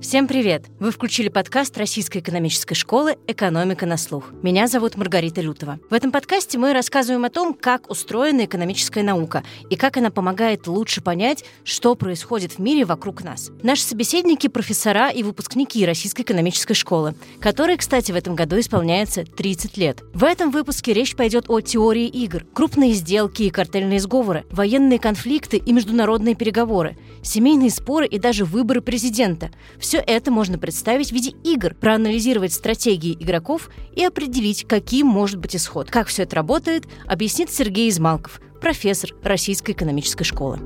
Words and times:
Всем 0.00 0.26
привет! 0.26 0.66
Вы 0.80 0.90
включили 0.90 1.28
подкаст 1.28 1.78
Российской 1.78 2.18
экономической 2.18 2.74
школы 2.74 3.16
«Экономика 3.28 3.86
на 3.86 3.96
слух». 3.96 4.32
Меня 4.42 4.66
зовут 4.66 4.96
Маргарита 4.96 5.40
Лютова. 5.40 5.78
В 5.88 5.94
этом 5.94 6.10
подкасте 6.10 6.58
мы 6.58 6.72
рассказываем 6.72 7.24
о 7.24 7.30
том, 7.30 7.54
как 7.54 7.88
устроена 7.88 8.44
экономическая 8.44 9.04
наука 9.04 9.44
и 9.70 9.76
как 9.76 9.96
она 9.96 10.10
помогает 10.10 10.66
лучше 10.66 11.00
понять, 11.00 11.44
что 11.62 11.94
происходит 11.94 12.54
в 12.54 12.58
мире 12.58 12.84
вокруг 12.84 13.22
нас. 13.22 13.52
Наши 13.62 13.82
собеседники– 13.82 14.48
профессора 14.48 15.10
и 15.10 15.22
выпускники 15.22 15.86
Российской 15.86 16.22
экономической 16.22 16.74
школы, 16.74 17.14
которой, 17.38 17.76
кстати, 17.76 18.10
в 18.10 18.16
этом 18.16 18.34
году 18.34 18.58
исполняется 18.58 19.24
30 19.24 19.76
лет. 19.76 20.02
В 20.12 20.24
этом 20.24 20.50
выпуске 20.50 20.92
речь 20.92 21.14
пойдет 21.14 21.44
о 21.48 21.60
теории 21.60 22.08
игр, 22.08 22.44
крупные 22.52 22.94
сделки 22.94 23.44
и 23.44 23.50
картельные 23.50 24.00
сговоры, 24.00 24.44
военные 24.50 24.98
конфликты 24.98 25.56
и 25.56 25.72
международные 25.72 26.34
переговоры, 26.34 26.98
семейные 27.24 27.70
споры 27.70 28.06
и 28.06 28.18
даже 28.18 28.44
выборы 28.44 28.80
президента– 28.80 29.50
все 29.78 29.98
это 29.98 30.30
можно 30.30 30.58
представить 30.58 31.10
в 31.10 31.12
виде 31.12 31.30
игр, 31.42 31.74
проанализировать 31.74 32.52
стратегии 32.52 33.14
игроков 33.14 33.70
и 33.94 34.04
определить, 34.04 34.64
каким 34.64 35.06
может 35.06 35.38
быть 35.38 35.56
исход. 35.56 35.90
Как 35.90 36.08
все 36.08 36.22
это 36.22 36.36
работает, 36.36 36.84
объяснит 37.06 37.50
Сергей 37.50 37.88
Измалков, 37.88 38.40
профессор 38.60 39.10
Российской 39.22 39.72
экономической 39.72 40.24
школы. 40.24 40.58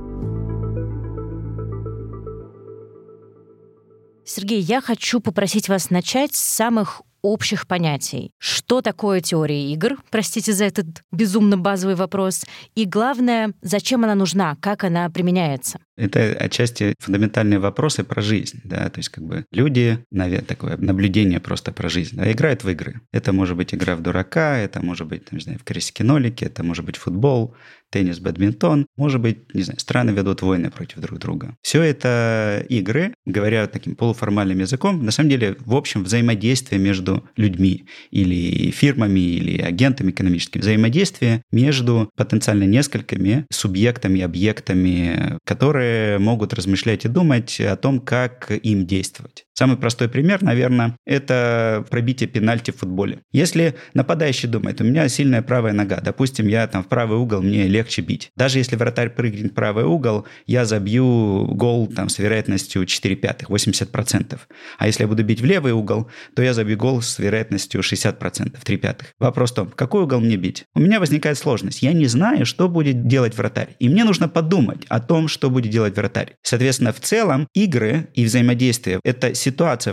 Сергей, 4.25 4.61
я 4.61 4.79
хочу 4.79 5.19
попросить 5.21 5.69
вас 5.69 5.89
начать 5.89 6.35
с 6.35 6.39
самых 6.39 7.01
общих 7.21 7.67
понятий. 7.67 8.31
Что 8.37 8.81
такое 8.81 9.21
теория 9.21 9.71
игр? 9.71 9.97
Простите 10.09 10.53
за 10.53 10.65
этот 10.65 10.85
безумно 11.11 11.57
базовый 11.57 11.95
вопрос. 11.95 12.45
И 12.75 12.85
главное, 12.85 13.53
зачем 13.61 14.03
она 14.03 14.15
нужна, 14.15 14.55
как 14.61 14.83
она 14.83 15.09
применяется? 15.09 15.79
Это 15.99 16.33
отчасти 16.33 16.95
фундаментальные 16.99 17.59
вопросы 17.59 18.03
про 18.03 18.21
жизнь, 18.21 18.61
да, 18.63 18.89
то 18.89 18.99
есть 18.99 19.09
как 19.09 19.23
бы 19.25 19.45
люди, 19.51 19.99
наверное, 20.11 20.45
такое 20.45 20.77
наблюдение 20.77 21.39
просто 21.39 21.71
про 21.71 21.89
жизнь, 21.89 22.15
да, 22.15 22.31
играют 22.31 22.63
в 22.63 22.69
игры. 22.69 23.01
Это 23.11 23.33
может 23.33 23.57
быть 23.57 23.73
игра 23.73 23.95
в 23.95 24.01
дурака, 24.01 24.57
это 24.57 24.83
может 24.83 25.07
быть, 25.07 25.25
там, 25.25 25.37
не 25.37 25.43
знаю, 25.43 25.59
в 25.59 25.63
крестики-нолики, 25.63 26.45
это 26.45 26.63
может 26.63 26.85
быть 26.85 26.95
футбол, 26.95 27.55
теннис, 27.89 28.19
бадминтон. 28.19 28.85
Может 28.97 29.21
быть, 29.21 29.53
не 29.53 29.63
знаю, 29.63 29.79
страны 29.79 30.11
ведут 30.11 30.41
войны 30.41 30.69
против 30.69 30.99
друг 30.99 31.19
друга. 31.19 31.55
Все 31.61 31.81
это 31.81 32.63
игры, 32.69 33.13
говоря 33.25 33.67
таким 33.67 33.95
полуформальным 33.95 34.59
языком, 34.59 35.03
на 35.03 35.11
самом 35.11 35.29
деле, 35.29 35.55
в 35.59 35.75
общем, 35.75 36.03
взаимодействие 36.03 36.79
между 36.79 37.27
людьми 37.35 37.85
или 38.11 38.71
фирмами, 38.71 39.19
или 39.19 39.61
агентами 39.61 40.11
экономическими. 40.11 40.61
Взаимодействие 40.61 41.43
между 41.51 42.09
потенциально 42.15 42.63
несколькими 42.63 43.45
субъектами, 43.51 44.21
объектами, 44.21 45.37
которые 45.45 45.88
могут 46.19 46.53
размышлять 46.53 47.05
и 47.05 47.09
думать 47.09 47.59
о 47.61 47.75
том, 47.75 47.99
как 47.99 48.51
им 48.51 48.85
действовать. 48.85 49.45
Самый 49.59 49.75
простой 49.75 50.07
пример, 50.07 50.41
наверное, 50.41 50.95
это 51.05 51.85
пробитие 51.89 52.29
пенальти 52.29 52.71
в 52.71 52.77
футболе. 52.77 53.19
Если 53.33 53.75
нападающий 53.93 54.47
думает, 54.47 54.79
у 54.79 54.85
меня 54.85 55.09
сильная 55.09 55.41
правая 55.41 55.73
нога, 55.73 55.99
допустим, 55.99 56.47
я 56.47 56.65
там 56.65 56.81
в 56.81 56.87
правый 56.87 57.17
угол, 57.17 57.41
мне 57.41 57.67
легче 57.67 58.01
бить. 58.01 58.29
Даже 58.37 58.57
если 58.57 58.77
вратарь 58.77 59.09
прыгнет 59.09 59.51
в 59.51 59.53
правый 59.53 59.83
угол, 59.83 60.25
я 60.45 60.63
забью 60.63 61.45
гол 61.55 61.87
там 61.87 62.07
с 62.07 62.19
вероятностью 62.19 62.85
4 62.85 63.17
пятых, 63.17 63.49
80%. 63.49 64.39
А 64.77 64.87
если 64.87 65.03
я 65.03 65.09
буду 65.09 65.25
бить 65.25 65.41
в 65.41 65.45
левый 65.45 65.73
угол, 65.73 66.09
то 66.37 66.41
я 66.41 66.53
забью 66.53 66.77
гол 66.77 67.01
с 67.01 67.19
вероятностью 67.19 67.81
60%, 67.81 68.57
3 68.63 68.77
пятых. 68.77 69.07
Вопрос 69.19 69.51
в 69.51 69.55
том, 69.55 69.71
какой 69.75 70.03
угол 70.03 70.21
мне 70.21 70.37
бить? 70.37 70.63
У 70.73 70.79
меня 70.79 71.01
возникает 71.01 71.37
сложность. 71.37 71.81
Я 71.81 71.91
не 71.91 72.05
знаю, 72.05 72.45
что 72.45 72.69
будет 72.69 73.07
делать 73.07 73.37
вратарь. 73.37 73.75
И 73.79 73.89
мне 73.89 74.05
нужно 74.05 74.29
подумать 74.29 74.85
о 74.87 75.01
том, 75.01 75.27
что 75.27 75.49
будет 75.49 75.69
делать 75.69 75.97
вратарь. 75.97 76.35
Соответственно, 76.43 76.93
в 76.93 77.01
целом 77.01 77.49
игры 77.53 78.07
и 78.13 78.23
взаимодействие– 78.23 79.01
это 79.03 79.33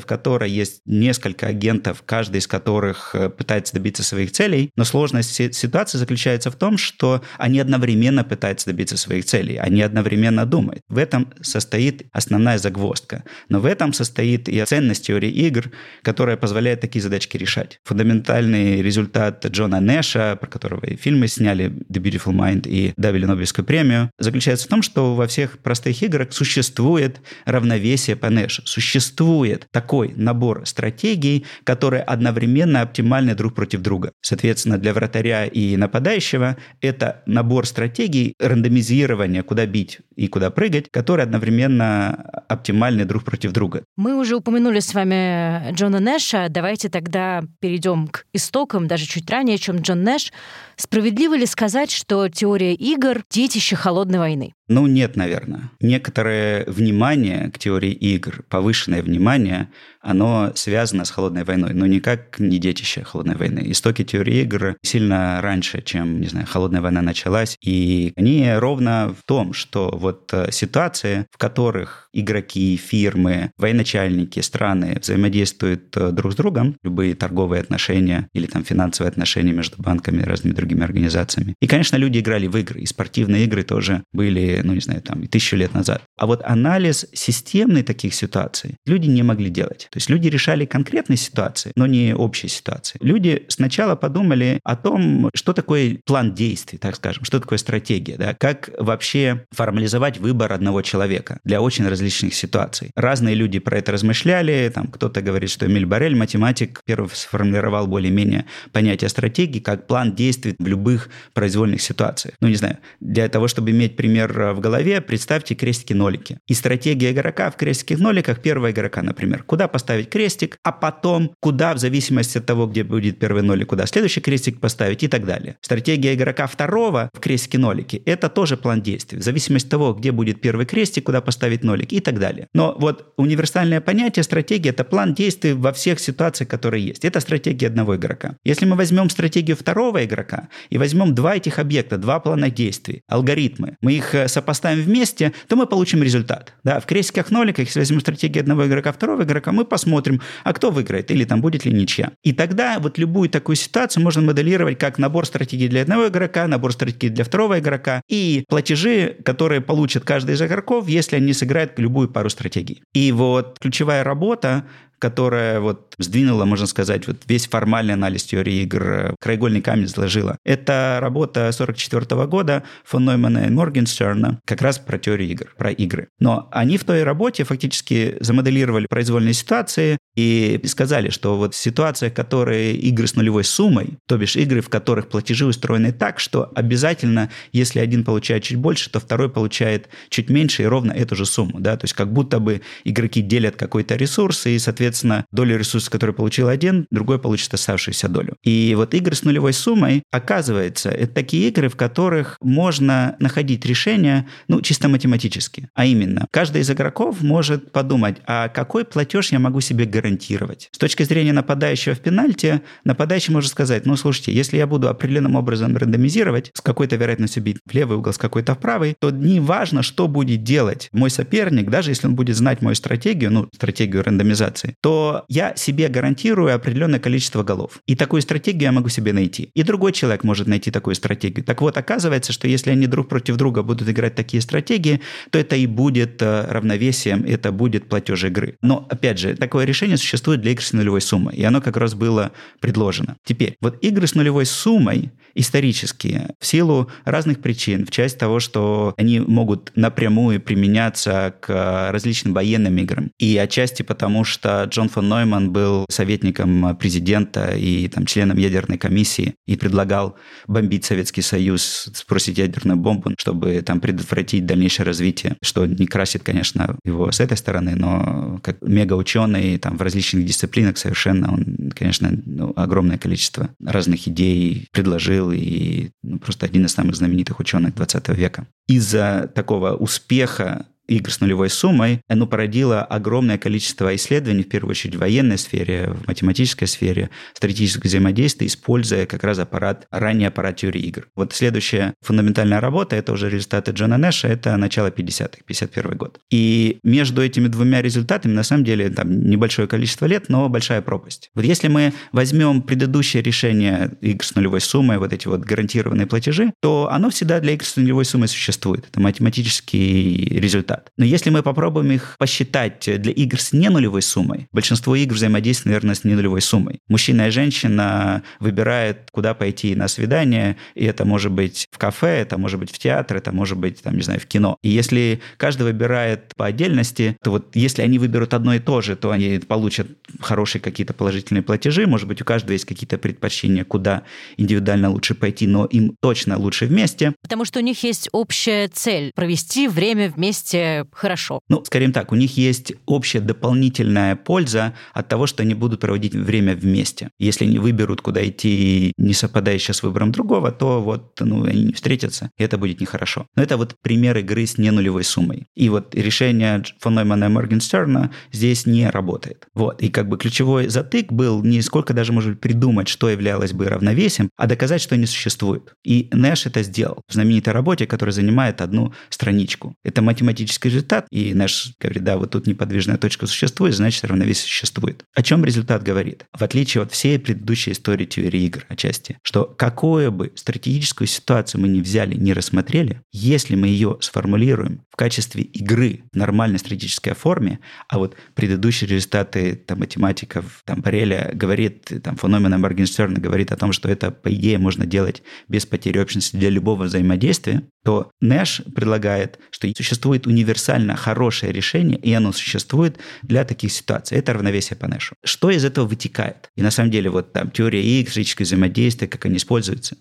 в 0.01 0.07
которой 0.07 0.51
есть 0.51 0.83
несколько 0.87 1.47
агентов, 1.47 2.03
каждый 2.05 2.39
из 2.39 2.47
которых 2.47 3.15
э, 3.15 3.29
пытается 3.29 3.75
добиться 3.75 4.03
своих 4.03 4.33
целей, 4.33 4.71
но 4.77 4.85
сложность 4.85 5.55
ситуации 5.55 5.99
заключается 5.99 6.51
в 6.51 6.57
том, 6.57 6.79
что 6.79 7.23
они 7.39 7.61
одновременно 7.61 8.25
пытаются 8.25 8.67
добиться 8.67 8.97
своих 8.97 9.25
целей, 9.25 9.57
они 9.57 9.83
одновременно 9.83 10.47
думают. 10.47 10.83
В 10.89 10.99
этом 10.99 11.33
состоит 11.41 12.07
основная 12.13 12.59
загвоздка. 12.59 13.25
Но 13.49 13.61
в 13.61 13.67
этом 13.67 13.93
состоит 13.93 14.49
и 14.49 14.65
ценность 14.65 15.07
теории 15.07 15.31
игр, 15.31 15.71
которая 16.03 16.37
позволяет 16.37 16.81
такие 16.81 17.03
задачки 17.03 17.37
решать. 17.37 17.81
Фундаментальный 17.85 18.83
результат 18.83 19.45
Джона 19.47 19.81
Нэша, 19.81 20.37
про 20.41 20.49
которого 20.49 20.85
и 20.87 20.97
фильмы 20.97 21.29
сняли 21.29 21.67
«The 21.91 22.03
Beautiful 22.03 22.33
Mind» 22.33 22.69
и 22.69 22.93
давили 22.97 23.27
Нобелевскую 23.27 23.65
премию, 23.65 24.11
заключается 24.19 24.67
в 24.67 24.69
том, 24.69 24.83
что 24.83 25.15
во 25.15 25.27
всех 25.27 25.59
простых 25.59 26.03
играх 26.03 26.33
существует 26.33 27.21
равновесие 27.45 28.17
по 28.17 28.31
Нэшу. 28.31 28.63
Существует 28.65 29.27
существует 29.47 29.67
такой 29.71 30.13
набор 30.17 30.67
стратегий, 30.67 31.47
которые 31.65 32.03
одновременно 32.03 32.83
оптимальны 32.83 33.35
друг 33.35 33.55
против 33.55 33.81
друга. 33.81 34.13
Соответственно, 34.21 34.79
для 34.79 34.93
вратаря 34.93 35.47
и 35.47 35.77
нападающего 35.77 36.57
это 36.81 37.23
набор 37.27 37.67
стратегий 37.67 38.35
рандомизирования, 38.41 39.43
куда 39.43 39.67
бить 39.67 40.01
и 40.17 40.29
куда 40.29 40.51
прыгать, 40.51 40.91
которые 40.91 41.25
одновременно 41.25 42.43
оптимальны 42.49 43.05
друг 43.05 43.25
против 43.25 43.53
друга. 43.53 43.85
Мы 43.97 44.17
уже 44.17 44.37
упомянули 44.37 44.81
с 44.81 44.95
вами 44.95 45.73
Джона 45.73 46.01
Нэша. 46.01 46.49
Давайте 46.49 46.89
тогда 46.89 47.43
перейдем 47.61 48.09
к 48.09 48.25
истокам, 48.33 48.87
даже 48.87 49.07
чуть 49.07 49.31
ранее, 49.31 49.59
чем 49.59 49.77
Джон 49.79 50.03
Нэш. 50.03 50.33
Справедливо 50.77 51.35
ли 51.37 51.47
сказать, 51.47 51.91
что 51.91 52.29
теория 52.29 52.75
игр– 52.75 53.23
детище 53.31 53.77
холодной 53.77 54.19
войны? 54.19 54.53
Ну, 54.69 54.87
нет, 54.87 55.15
наверное. 55.15 55.71
Некоторое 55.81 56.65
внимание 56.67 57.51
к 57.53 57.59
теории 57.59 57.93
игр, 57.93 58.45
повышенное 58.49 59.01
внимание, 59.01 59.69
оно 60.01 60.53
связано 60.55 61.05
с 61.05 61.11
холодной 61.11 61.45
войной, 61.45 61.73
но 61.73 61.87
никак 61.87 62.39
не 62.41 62.59
детище 62.59 63.05
холодной 63.05 63.37
войны. 63.37 63.63
Истоки 63.67 64.03
теории 64.03 64.43
игр 64.43 64.77
сильно 64.83 65.41
раньше, 65.41 65.83
чем, 65.83 66.21
не 66.21 66.27
знаю, 66.27 66.47
холодная 66.47 66.81
война 66.81 67.01
началась, 67.01 67.57
и 67.61 68.13
они 68.17 68.49
ровно 68.55 69.15
в 69.17 69.25
том, 69.25 69.53
что 69.53 69.91
вот 69.93 70.31
э, 70.33 70.51
ситуации, 70.51 71.27
в 71.31 71.39
которых 71.39 72.09
игроки, 72.13 72.77
фирмы, 72.77 73.53
военачальники, 73.59 74.41
страны 74.41 74.99
взаимодействуют 75.01 75.97
э, 75.97 76.11
друг 76.11 76.33
с 76.33 76.37
другом, 76.37 76.77
любые 76.83 77.15
торговые 77.15 77.61
отношения 77.61 78.29
или 78.33 78.47
там 78.47 78.65
финансовые 78.65 79.11
отношения 79.11 79.53
между 79.53 79.81
банками 79.81 80.23
и 80.23 80.25
разными 80.25 80.55
другими 80.55 80.66
организациями. 80.75 81.55
И, 81.61 81.67
конечно, 81.67 81.97
люди 81.97 82.19
играли 82.19 82.47
в 82.47 82.57
игры, 82.57 82.81
и 82.81 82.87
спортивные 82.87 83.45
игры 83.45 83.63
тоже 83.63 84.03
были 84.13 84.61
ну, 84.67 84.75
не 84.75 84.81
знаю, 84.81 85.01
там, 85.03 85.27
тысячу 85.27 85.57
лет 85.57 85.75
назад. 85.75 86.03
А 86.19 86.27
вот 86.27 86.43
анализ 86.45 87.07
системный 87.13 87.83
таких 87.83 88.15
ситуаций 88.15 88.77
люди 88.85 89.07
не 89.07 89.23
могли 89.23 89.49
делать. 89.49 89.89
То 89.91 89.99
есть 89.99 90.11
люди 90.11 90.29
решали 90.29 90.65
конкретные 90.65 91.17
ситуации, 91.17 91.73
но 91.77 91.87
не 91.87 92.15
общие 92.15 92.51
ситуации. 92.51 92.99
Люди 93.01 93.45
сначала 93.49 93.95
подумали 93.95 94.61
о 94.65 94.77
том, 94.77 95.31
что 95.35 95.53
такое 95.53 95.99
план 96.05 96.35
действий, 96.35 96.79
так 96.79 96.97
скажем, 96.97 97.25
что 97.25 97.41
такое 97.41 97.59
стратегия, 97.59 98.17
да, 98.17 98.35
как 98.35 98.71
вообще 98.79 99.45
формализовать 99.53 100.19
выбор 100.19 100.53
одного 100.53 100.83
человека 100.83 101.39
для 101.45 101.61
очень 101.61 101.89
различных 101.89 102.35
ситуаций. 102.35 102.91
Разные 102.97 103.35
люди 103.35 103.59
про 103.59 103.79
это 103.79 103.93
размышляли, 103.93 104.71
там 104.75 104.89
кто-то 104.89 105.23
говорит, 105.23 105.51
что 105.51 105.67
Эмиль 105.67 105.87
Барель, 105.87 106.17
математик, 106.17 106.83
первый 106.85 107.11
сформулировал 107.13 107.87
более-менее 107.87 108.47
понятие 108.73 109.09
стратегии 109.09 109.61
как 109.61 109.87
план 109.87 110.15
действий 110.15 110.56
в 110.59 110.67
любых 110.67 111.09
произвольных 111.33 111.83
ситуациях. 111.83 112.35
Ну, 112.41 112.49
не 112.49 112.57
знаю, 112.57 112.79
для 113.01 113.29
того, 113.29 113.49
чтобы 113.49 113.71
иметь 113.71 113.97
пример 113.97 114.53
в 114.55 114.61
голове, 114.61 115.01
представьте 115.01 115.55
крестики-нолики. 115.55 116.39
И 116.47 116.55
стратегия 116.55 117.13
игрока 117.13 117.51
в 117.51 117.57
крестиках-ноликах 117.57 118.41
первого 118.41 118.71
игрока, 118.71 119.03
например. 119.03 119.43
Куда 119.43 119.69
поставить 119.69 120.11
крестик, 120.11 120.59
а 120.63 120.73
потом 120.73 121.35
куда, 121.41 121.75
в 121.75 121.79
зависимости 121.79 122.39
от 122.39 122.47
того, 122.47 122.67
где 122.67 122.85
будет 122.85 123.19
первый 123.19 123.43
нолик, 123.43 123.69
куда 123.69 123.87
следующий 123.87 124.21
крестик 124.21 124.61
поставить 124.61 125.03
и 125.03 125.09
так 125.09 125.25
далее. 125.25 125.57
Стратегия 125.61 126.15
игрока 126.15 126.47
второго 126.47 127.11
в 127.13 127.21
крестике-нолике– 127.21 128.03
это 128.07 128.29
тоже 128.29 128.57
план 128.57 128.83
действий. 128.83 129.19
В 129.19 129.23
зависимости 129.23 129.67
от 129.67 129.71
того, 129.71 129.95
где 129.95 130.13
будет 130.13 130.41
первый 130.41 130.67
крестик, 130.67 131.05
куда 131.05 131.21
поставить 131.21 131.65
нолик 131.65 131.93
и 131.93 132.01
так 132.01 132.19
далее. 132.19 132.49
Но 132.55 132.77
вот 132.79 133.13
универсальное 133.17 133.81
понятие 133.81 134.23
стратегии– 134.23 134.69
это 134.71 134.85
план 134.85 135.15
действий 135.15 135.53
во 135.53 135.73
всех 135.73 136.01
ситуациях, 136.01 136.49
которые 136.49 136.87
есть. 136.87 137.05
Это 137.05 137.21
стратегия 137.21 137.67
одного 137.67 137.97
игрока. 137.97 138.37
Если 138.45 138.67
мы 138.67 138.77
возьмем 138.77 139.11
стратегию 139.11 139.57
второго 139.57 140.05
игрока 140.05 140.46
и 140.71 140.79
возьмем 140.79 141.15
два 141.15 141.37
этих 141.37 141.59
объекта, 141.59 141.99
два 141.99 142.21
плана 142.21 142.51
действий, 142.51 143.03
алгоритмы, 143.09 143.77
мы 143.81 143.93
их 143.93 144.15
э, 144.15 144.29
сопоставим 144.29 144.83
вместе, 144.83 145.33
то 145.49 145.57
мы 145.57 145.67
получим 145.67 146.03
результат. 146.03 146.55
Да, 146.65 146.81
в 146.81 146.87
крестиках-ноликах, 146.87 147.67
если 147.67 147.81
возьмем 147.81 148.01
стратегию 148.01 148.43
одного 148.43 148.67
игрока, 148.67 148.93
второго 148.93 149.23
игрока, 149.23 149.53
мы 149.53 149.65
посмотрим, 149.65 150.21
а 150.45 150.53
кто 150.53 150.71
выиграет, 150.71 151.11
или 151.11 151.25
там 151.25 151.41
будет 151.41 151.65
ли 151.65 151.73
ничья. 151.73 152.13
И 152.23 152.33
тогда 152.33 152.79
вот 152.79 152.99
любую 152.99 153.29
такую 153.29 153.57
ситуацию 153.57 154.03
можно 154.03 154.23
моделировать 154.23 154.79
как 154.79 154.99
набор 154.99 155.27
стратегий 155.27 155.69
для 155.69 155.83
одного 155.83 156.09
игрока, 156.09 156.47
набор 156.47 156.73
стратегий 156.73 157.09
для 157.09 157.25
второго 157.25 157.59
игрока 157.59 158.03
и 158.09 158.45
платежи, 158.49 159.17
которые 159.25 159.61
получит 159.61 160.05
каждый 160.05 160.35
из 160.35 160.43
игроков, 160.43 160.89
если 160.89 161.17
они 161.17 161.33
сыграют 161.33 161.79
любую 161.79 162.09
пару 162.09 162.31
стратегий. 162.31 162.83
И 162.95 163.13
вот 163.13 163.59
ключевая 163.59 164.05
работа 164.05 164.65
которая 164.99 165.61
вот 165.61 165.95
сдвинула, 165.99 166.45
можно 166.45 166.67
сказать, 166.67 167.07
вот 167.07 167.17
весь 167.27 167.47
формальный 167.47 167.95
анализ 167.95 168.25
теории 168.25 168.63
игр, 168.63 168.83
э, 168.83 169.15
краеугольный 169.21 169.61
камень 169.61 169.89
сложила. 169.89 170.39
Это 170.45 170.99
работа 171.01 171.51
44 171.53 172.27
года 172.27 172.63
фон 172.85 173.05
Ноймана 173.05 173.47
и 173.47 173.51
Моргенстерна 173.51 174.41
как 174.45 174.63
раз 174.63 174.79
про 174.79 174.99
теорию 174.99 175.31
игр, 175.31 175.55
про 175.57 175.71
игры. 175.71 176.09
Но 176.19 176.49
они 176.53 176.79
в 176.79 176.85
той 176.85 177.03
работе 177.03 177.45
фактически 177.45 178.17
замоделировали 178.21 178.87
произвольные 178.89 179.35
ситуации 179.35 179.99
и 180.15 180.61
сказали, 180.65 181.11
что 181.11 181.37
вот 181.37 181.55
в 181.55 181.59
ситуациях, 181.59 182.15
которые 182.15 182.75
игры 182.75 183.07
с 183.07 183.15
нулевой 183.15 183.45
суммой, 183.45 183.99
то 184.07 184.17
бишь 184.17 184.37
игры, 184.37 184.61
в 184.61 184.69
которых 184.69 185.09
платежи 185.09 185.47
устроены 185.47 185.93
так, 185.93 186.19
что 186.19 186.51
обязательно, 186.55 187.31
если 187.53 187.81
один 187.81 188.05
получает 188.05 188.45
чуть 188.45 188.57
больше, 188.57 188.91
то 188.91 188.99
второй 188.99 189.29
получает 189.29 189.89
чуть 190.09 190.31
меньше 190.31 190.63
и 190.63 190.67
ровно 190.67 190.93
эту 190.93 191.17
же 191.17 191.27
сумму. 191.27 191.61
Да? 191.61 191.77
То 191.77 191.85
есть 191.85 191.95
как 191.95 192.13
будто 192.13 192.39
бы 192.39 192.63
игроки 192.85 193.21
делят 193.21 193.57
какой-то 193.57 193.97
ресурс, 193.97 194.47
и, 194.47 194.59
соответственно, 194.59 194.86
долю 195.33 195.59
ресурса, 195.59 195.91
который 195.91 196.15
получил 196.15 196.49
один, 196.49 196.87
другой 196.91 197.19
получит 197.19 197.53
оставшуюся 197.55 198.09
долю. 198.09 198.37
И 198.43 198.75
вот 198.77 198.95
игры 198.95 199.15
с 199.15 199.23
нулевой 199.23 199.53
суммой, 199.53 200.03
оказывается, 200.11 200.91
это 200.91 201.15
такие 201.15 201.49
игры, 201.49 201.69
в 201.69 201.77
которых 201.77 202.37
можно 202.41 203.17
находить 203.21 203.65
решение, 203.67 204.29
ну, 204.49 204.61
чисто 204.61 204.89
математически. 204.89 205.69
А 205.75 205.85
именно, 205.85 206.27
каждый 206.31 206.63
из 206.63 206.71
игроков 206.71 207.23
может 207.23 207.73
подумать, 207.73 208.17
а 208.27 208.49
какой 208.49 208.85
платеж 208.85 209.33
я 209.33 209.39
могу 209.39 209.61
себе 209.61 209.85
гарантировать? 209.85 210.69
С 210.73 210.79
точки 210.79 211.03
зрения 211.03 211.33
нападающего 211.33 211.95
в 211.95 212.01
пенальти, 212.01 212.63
нападающий 212.85 213.33
может 213.33 213.51
сказать, 213.51 213.87
ну, 213.87 213.97
слушайте, 213.97 214.33
если 214.33 214.57
я 214.57 214.67
буду 214.67 214.89
определенным 214.89 215.37
образом 215.37 215.77
рандомизировать, 215.77 216.51
с 216.55 216.61
какой-то 216.61 216.97
вероятностью 216.97 217.43
бить 217.43 217.59
в 217.65 217.75
левый 217.75 217.99
угол, 217.99 218.13
с 218.13 218.19
какой-то 218.19 218.55
в 218.55 218.59
правый, 218.59 218.95
то 218.99 219.11
не 219.11 219.41
важно, 219.41 219.83
что 219.83 220.09
будет 220.09 220.43
делать 220.43 220.89
мой 220.93 221.11
соперник, 221.11 221.71
даже 221.71 221.91
если 221.91 222.07
он 222.07 222.15
будет 222.15 222.37
знать 222.37 222.63
мою 222.63 222.75
стратегию, 222.75 223.33
ну, 223.33 223.49
стратегию 223.55 224.03
рандомизации, 224.03 224.76
то 224.81 225.25
я 225.29 225.55
себе 225.57 225.89
гарантирую 225.89 226.55
определенное 226.55 227.01
количество 227.01 227.43
голов. 227.43 227.81
И 227.87 227.97
такую 227.97 228.23
стратегию 228.23 228.65
я 228.65 228.73
могу 228.73 228.89
себе 228.89 229.13
найти. 229.13 229.51
И 229.55 229.63
другой 229.63 229.93
человек 229.93 230.25
может 230.25 230.47
найти 230.47 230.71
такую 230.71 230.95
стратегию. 230.95 231.45
Так 231.45 231.61
вот, 231.61 231.77
оказывается, 231.77 232.33
что 232.33 232.49
если 232.49 232.71
они 232.71 232.87
друг 232.87 233.09
против 233.09 233.37
друга 233.37 233.63
будут 233.63 233.89
играть 233.89 234.15
такие 234.15 234.41
стратегии, 234.41 235.01
то 235.31 235.39
это 235.39 235.57
и 235.57 235.67
будет 235.67 236.23
э, 236.23 236.47
равновесием, 236.49 237.25
это 237.25 237.53
будет 237.53 237.89
платеж 237.89 238.25
игры. 238.25 238.57
Но, 238.63 238.87
опять 238.89 239.19
же, 239.19 239.35
такое 239.37 239.65
решение 239.65 239.97
существует 239.97 240.41
для 240.41 240.53
игр 240.53 240.63
с 240.63 240.73
нулевой 240.73 241.01
суммой, 241.01 241.35
и 241.35 241.45
оно 241.45 241.61
как 241.61 241.77
раз 241.77 241.95
было 241.95 242.33
предложено. 242.61 243.17
Теперь, 243.25 243.57
вот 243.61 243.83
игры 243.83 244.07
с 244.07 244.15
нулевой 244.15 244.47
суммой 244.47 245.11
исторические 245.37 246.35
в 246.41 246.47
силу 246.47 246.91
разных 247.05 247.41
причин, 247.41 247.87
в 247.87 247.91
часть 247.91 248.19
того, 248.19 248.41
что 248.41 248.95
они 248.97 249.21
могут 249.21 249.71
напрямую 249.77 250.41
применяться 250.41 251.35
к 251.41 251.93
различным 251.93 252.35
военным 252.35 252.77
играм. 252.79 253.11
И 253.19 253.37
отчасти 253.37 253.83
потому, 253.83 254.25
что 254.25 254.65
Джон 254.65 254.89
фон 254.89 255.09
Нойман 255.09 255.53
был 255.53 255.87
советником 255.89 256.77
президента 256.77 257.57
и 257.57 257.89
там, 257.89 258.07
членом 258.07 258.39
ядерной 258.39 258.79
комиссии 258.79 259.35
и 259.47 259.57
предлагал 259.57 260.17
бомбить 260.47 260.85
Советский 260.85 261.23
Союз, 261.23 261.91
спросить 261.95 262.39
ядерную 262.39 262.77
бомбу, 262.79 263.13
чтобы 263.19 263.63
там 263.63 263.81
предотвратить 263.81 264.47
дальнейшее 264.47 264.87
развитие, 264.87 265.37
что 265.43 265.67
не 265.67 265.87
красит, 265.87 266.23
конечно, 266.23 266.79
его 266.85 267.13
с 267.13 267.21
этой 267.21 267.37
стороны, 267.37 267.75
но 267.77 268.41
как 268.43 268.63
мегаученый 268.63 269.59
там, 269.59 269.77
в 269.77 269.83
различных 269.83 270.25
дисциплинах 270.25 270.79
совершенно 270.79 271.33
он, 271.33 271.71
конечно, 271.75 272.11
ну, 272.25 272.53
огромное 272.57 272.99
количество 272.99 273.51
разных 273.65 274.09
идей 274.09 274.69
предложил 274.73 275.26
был 275.27 275.33
и 275.33 275.91
ну, 276.03 276.19
просто 276.19 276.47
один 276.47 276.65
из 276.65 276.73
самых 276.73 276.97
знаменитых 276.97 277.41
ученых 277.41 277.75
20 277.75 278.09
века. 278.09 278.47
Из-за 278.69 279.31
такого 279.35 279.75
успеха 279.75 280.67
игр 280.89 281.11
с 281.11 281.21
нулевой 281.21 281.51
суммой, 281.51 282.01
оно 282.09 282.27
породило 282.27 282.83
огромное 282.83 283.39
количество 283.39 283.95
исследований, 283.95 284.43
в 284.43 284.49
первую 284.49 284.71
очередь 284.71 284.97
в 284.97 285.01
военной 285.01 285.39
сфере, 285.39 285.91
в 285.91 286.07
математической 286.07 286.67
сфере, 286.67 287.11
стратегическое 287.35 287.89
взаимодействие, 287.89 288.49
используя 288.49 289.07
как 289.07 289.25
раз 289.25 289.39
аппарат, 289.39 289.87
ранний 289.91 290.27
аппарат 290.27 290.57
теории 290.57 290.83
игр. 290.83 291.09
Вот 291.15 291.33
следующая 291.33 291.95
фундаментальная 292.03 292.61
работа, 292.61 292.97
это 292.97 293.13
уже 293.13 293.29
результаты 293.29 293.73
Джона 293.73 293.99
Нэша, 293.99 294.29
это 294.29 294.57
начало 294.57 294.89
50-х, 294.89 295.39
51 295.45 295.97
год. 295.97 296.21
И 296.31 296.79
между 296.83 297.23
этими 297.23 297.49
двумя 297.49 297.83
результатами, 297.83 298.33
на 298.33 298.43
самом 298.43 298.65
деле, 298.65 298.91
там 298.91 299.29
небольшое 299.29 299.69
количество 299.69 300.07
лет, 300.07 300.29
но 300.29 300.49
большая 300.49 300.83
пропасть. 300.83 301.31
Вот 301.35 301.45
если 301.45 301.69
мы 301.69 301.93
возьмем 302.13 302.63
предыдущее 302.63 303.23
решение 303.23 303.93
игр 304.01 304.25
с 304.25 304.35
нулевой 304.35 304.61
суммой, 304.61 304.99
вот 304.99 305.13
эти 305.13 305.29
вот 305.29 305.41
гарантированные 305.41 306.07
платежи, 306.07 306.53
то 306.61 306.89
оно 306.91 307.11
всегда 307.11 307.41
для 307.41 307.53
игр 307.53 307.65
с 307.65 307.77
нулевой 307.77 308.05
суммой 308.05 308.29
существует. 308.29 308.87
Это 308.89 309.01
математический 309.01 310.27
результат 310.39 310.76
результат. 310.77 310.93
Но 310.97 311.05
если 311.05 311.31
мы 311.31 311.43
попробуем 311.43 311.93
их 311.93 312.17
посчитать 312.19 312.85
для 312.85 313.13
игр 313.13 313.41
с 313.41 313.53
не 313.53 313.69
нулевой 313.69 314.03
суммой, 314.03 314.49
большинство 314.53 314.95
игр 314.97 315.15
взаимодействует, 315.15 315.67
наверное, 315.67 315.95
с 315.95 316.05
не 316.05 316.15
нулевой 316.15 316.41
суммой. 316.41 316.81
Мужчина 316.89 317.29
и 317.29 317.31
женщина 317.31 318.23
выбирают, 318.41 318.99
куда 319.13 319.35
пойти 319.35 319.75
на 319.75 319.89
свидание, 319.89 320.57
и 320.75 320.85
это 320.85 321.05
может 321.05 321.33
быть 321.33 321.67
в 321.71 321.79
кафе, 321.79 322.21
это 322.21 322.39
может 322.39 322.61
быть 322.61 322.71
в 322.71 322.79
театр, 322.79 323.17
это 323.17 323.33
может 323.33 323.59
быть, 323.59 323.83
там, 323.83 323.97
не 323.97 324.03
знаю, 324.03 324.21
в 324.21 324.27
кино. 324.27 324.57
И 324.63 324.69
если 324.69 325.21
каждый 325.37 325.63
выбирает 325.63 326.35
по 326.37 326.47
отдельности, 326.47 327.17
то 327.23 327.31
вот 327.31 327.57
если 327.57 327.83
они 327.83 327.99
выберут 327.99 328.35
одно 328.35 328.55
и 328.55 328.59
то 328.59 328.81
же, 328.81 328.97
то 328.97 329.11
они 329.11 329.39
получат 329.39 329.89
хорошие 330.21 330.63
какие-то 330.63 330.95
положительные 330.95 331.43
платежи, 331.43 331.87
может 331.87 332.09
быть, 332.09 332.23
у 332.23 332.25
каждого 332.25 332.53
есть 332.53 332.65
какие-то 332.65 332.99
предпочтения, 332.99 333.65
куда 333.65 334.03
индивидуально 334.37 334.91
лучше 334.91 335.15
пойти, 335.15 335.47
но 335.47 335.67
им 335.67 335.95
точно 336.01 336.39
лучше 336.39 336.67
вместе. 336.67 337.15
Потому 337.23 337.45
что 337.45 337.61
у 337.61 337.63
них 337.63 337.83
есть 337.83 338.09
общая 338.13 338.69
цель– 338.69 339.13
провести 339.15 339.69
время 339.69 340.11
вместе 340.11 340.66
хорошо. 340.93 341.41
Ну, 341.49 341.65
скажем 341.65 341.93
так, 341.93 342.13
у 342.13 342.15
них 342.15 342.37
есть 342.37 342.73
общая 342.87 343.21
дополнительная 343.21 344.17
польза 344.17 344.75
от 344.93 345.09
того, 345.09 345.27
что 345.27 345.43
они 345.43 345.55
будут 345.55 345.81
проводить 345.81 346.15
время 346.15 346.55
вместе. 346.55 347.11
Если 347.19 347.45
они 347.45 347.59
выберут, 347.59 348.01
куда 348.01 348.27
идти, 348.27 348.93
не 348.97 349.15
совпадающее 349.15 349.75
с 349.75 349.83
выбором 349.83 350.13
другого, 350.13 350.53
то 350.53 350.81
вот 350.81 351.19
ну, 351.21 351.45
они 351.45 351.65
не 351.65 351.73
встретятся, 351.73 352.31
и 352.39 352.43
это 352.43 352.59
будет 352.59 352.81
нехорошо. 352.81 353.27
Но 353.37 353.43
это 353.43 353.57
вот 353.57 353.77
пример 353.83 354.17
игры 354.19 354.47
с 354.47 354.59
ненулевой 354.59 355.05
суммой. 355.05 355.47
И 355.55 355.69
вот 355.69 355.95
решение 355.95 356.63
фон 356.81 356.95
Ноймана 356.95 357.25
и 357.25 357.29
Моргенстерна 357.29 358.11
здесь 358.33 358.67
не 358.67 358.89
работает. 358.89 359.47
Вот. 359.55 359.83
И 359.83 359.89
как 359.89 360.09
бы 360.09 360.19
ключевой 360.19 360.69
затык 360.69 361.13
был 361.13 361.43
не 361.43 361.63
сколько 361.63 361.95
даже, 361.95 362.13
может 362.13 362.31
быть, 362.31 362.41
придумать, 362.41 362.89
что 362.89 363.09
являлось 363.09 363.53
бы 363.53 363.67
равновесием, 363.67 364.31
а 364.37 364.47
доказать, 364.47 364.81
что 364.81 364.97
не 364.97 365.07
существует. 365.07 365.75
И 365.85 366.09
Нэш 366.13 366.47
это 366.47 366.63
сделал 366.63 367.03
в 367.09 367.13
знаменитой 367.13 367.53
работе, 367.53 367.87
которая 367.87 368.13
занимает 368.13 368.61
одну 368.61 368.93
страничку. 369.11 369.75
Это 369.85 370.03
математический 370.03 370.56
математический 370.57 370.71
результат, 370.71 371.07
и 371.11 371.35
наш 371.35 371.73
говорит, 371.81 372.05
да, 372.05 372.17
вот 372.17 372.31
тут 372.31 372.47
неподвижная 372.47 372.97
точка 372.97 373.27
существует, 373.27 373.75
значит, 373.75 374.05
равновесие 374.05 374.45
существует. 374.45 375.05
О 375.15 375.23
чем 375.23 375.45
результат 375.45 375.83
говорит? 375.83 376.25
В 376.33 376.43
отличие 376.43 376.83
от 376.83 376.93
всей 376.93 377.19
предыдущей 377.19 377.73
истории 377.73 378.07
теории 378.07 378.45
игр 378.45 378.65
отчасти, 378.69 379.19
что 379.23 379.45
какую 379.45 380.13
бы 380.13 380.33
стратегическую 380.35 381.09
ситуацию 381.09 381.61
мы 381.61 381.69
не 381.69 381.81
взяли, 381.81 382.15
не 382.15 382.33
рассмотрели, 382.33 383.01
если 383.13 383.57
мы 383.57 383.69
ее 383.69 383.99
сформулируем 384.01 384.83
в 384.91 384.97
качестве 384.97 385.43
игры 385.43 386.01
в 386.13 386.17
нормальной 386.17 386.59
стратегической 386.59 387.15
форме, 387.15 387.59
а 387.89 387.99
вот 387.99 388.17
предыдущие 388.35 388.89
результаты 388.89 389.57
там, 389.57 389.81
математиков, 389.81 390.63
там, 390.65 390.81
Бареля 390.81 391.31
говорит, 391.35 391.93
там, 392.03 392.17
феномена 392.17 392.59
Моргенстерна 392.59 393.21
говорит 393.21 393.53
о 393.53 393.57
том, 393.57 393.73
что 393.73 393.89
это, 393.89 394.11
по 394.11 394.33
идее, 394.33 394.59
можно 394.59 394.87
делать 394.87 395.23
без 395.49 395.67
потери 395.67 395.99
общности 395.99 396.37
для 396.37 396.51
любого 396.51 396.85
взаимодействия, 396.85 397.63
то 397.87 398.11
Нэш 398.21 398.63
предлагает, 398.75 399.39
что 399.51 399.69
существует 399.77 400.27
универсально 400.27 400.97
хорошее 400.97 401.53
решение, 401.53 401.97
и 401.97 402.13
оно 402.13 402.33
существует 402.33 402.99
для 403.23 403.45
таких 403.45 403.71
ситуаций. 403.71 404.19
Это 404.19 404.33
равновесие 404.33 404.77
по 404.77 404.89
Нэшу. 404.89 405.15
Что 405.23 405.51
из 405.51 405.65
этого 405.65 405.87
вытекает? 405.87 406.51
И 406.57 406.63
на 406.63 406.73
самом 406.73 406.91
деле 406.91 407.11
вот 407.11 407.33
там 407.33 407.53
теория 407.53 408.01
X, 408.01 408.15
физическое 408.15 408.43
взаимодействие, 408.43 409.09
как 409.09 409.25
они 409.27 409.37
используются. 409.37 409.97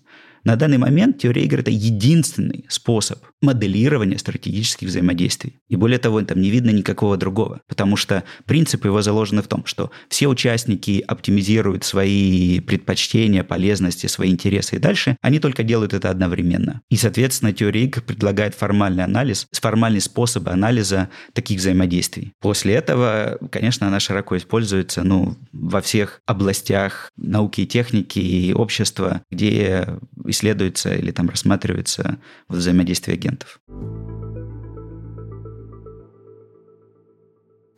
На 0.46 0.54
данный 0.54 0.78
момент 0.78 1.18
теория 1.18 1.42
игр– 1.42 1.58
это 1.60 1.72
единственный 1.72 2.66
способ 2.68 3.18
моделирования 3.42 4.16
стратегических 4.16 4.86
взаимодействий. 4.86 5.58
И 5.68 5.74
более 5.74 5.98
того, 5.98 6.22
там 6.22 6.40
не 6.40 6.50
видно 6.50 6.70
никакого 6.70 7.16
другого, 7.16 7.62
потому 7.66 7.96
что 7.96 8.22
принцип 8.44 8.84
его 8.84 9.02
заложены 9.02 9.42
в 9.42 9.48
том, 9.48 9.66
что 9.66 9.90
все 10.08 10.28
участники 10.28 11.02
оптимизируют 11.04 11.82
свои 11.82 12.60
предпочтения, 12.60 13.42
полезности, 13.42 14.06
свои 14.06 14.30
интересы 14.30 14.76
и 14.76 14.78
дальше, 14.78 15.16
они 15.20 15.40
только 15.40 15.64
делают 15.64 15.94
это 15.94 16.10
одновременно. 16.10 16.80
И, 16.90 16.96
соответственно, 16.96 17.52
теория 17.52 17.82
игр 17.82 18.00
предлагает 18.00 18.54
формальный 18.54 19.02
анализ, 19.02 19.48
формальный 19.52 20.00
способ 20.00 20.46
анализа 20.48 21.08
таких 21.32 21.58
взаимодействий. 21.58 22.34
После 22.40 22.74
этого, 22.74 23.40
конечно, 23.50 23.88
она 23.88 23.98
широко 23.98 24.36
используется 24.36 25.02
ну, 25.02 25.36
во 25.52 25.80
всех 25.80 26.20
областях 26.24 27.10
науки 27.16 27.62
и 27.62 27.66
техники 27.66 28.20
и 28.20 28.52
общества, 28.52 29.22
где 29.28 29.88
исследуется 30.36 30.94
или 30.94 31.10
там 31.10 31.28
рассматривается 31.30 32.18
взаимодействие 32.48 33.14
агентов. 33.14 33.60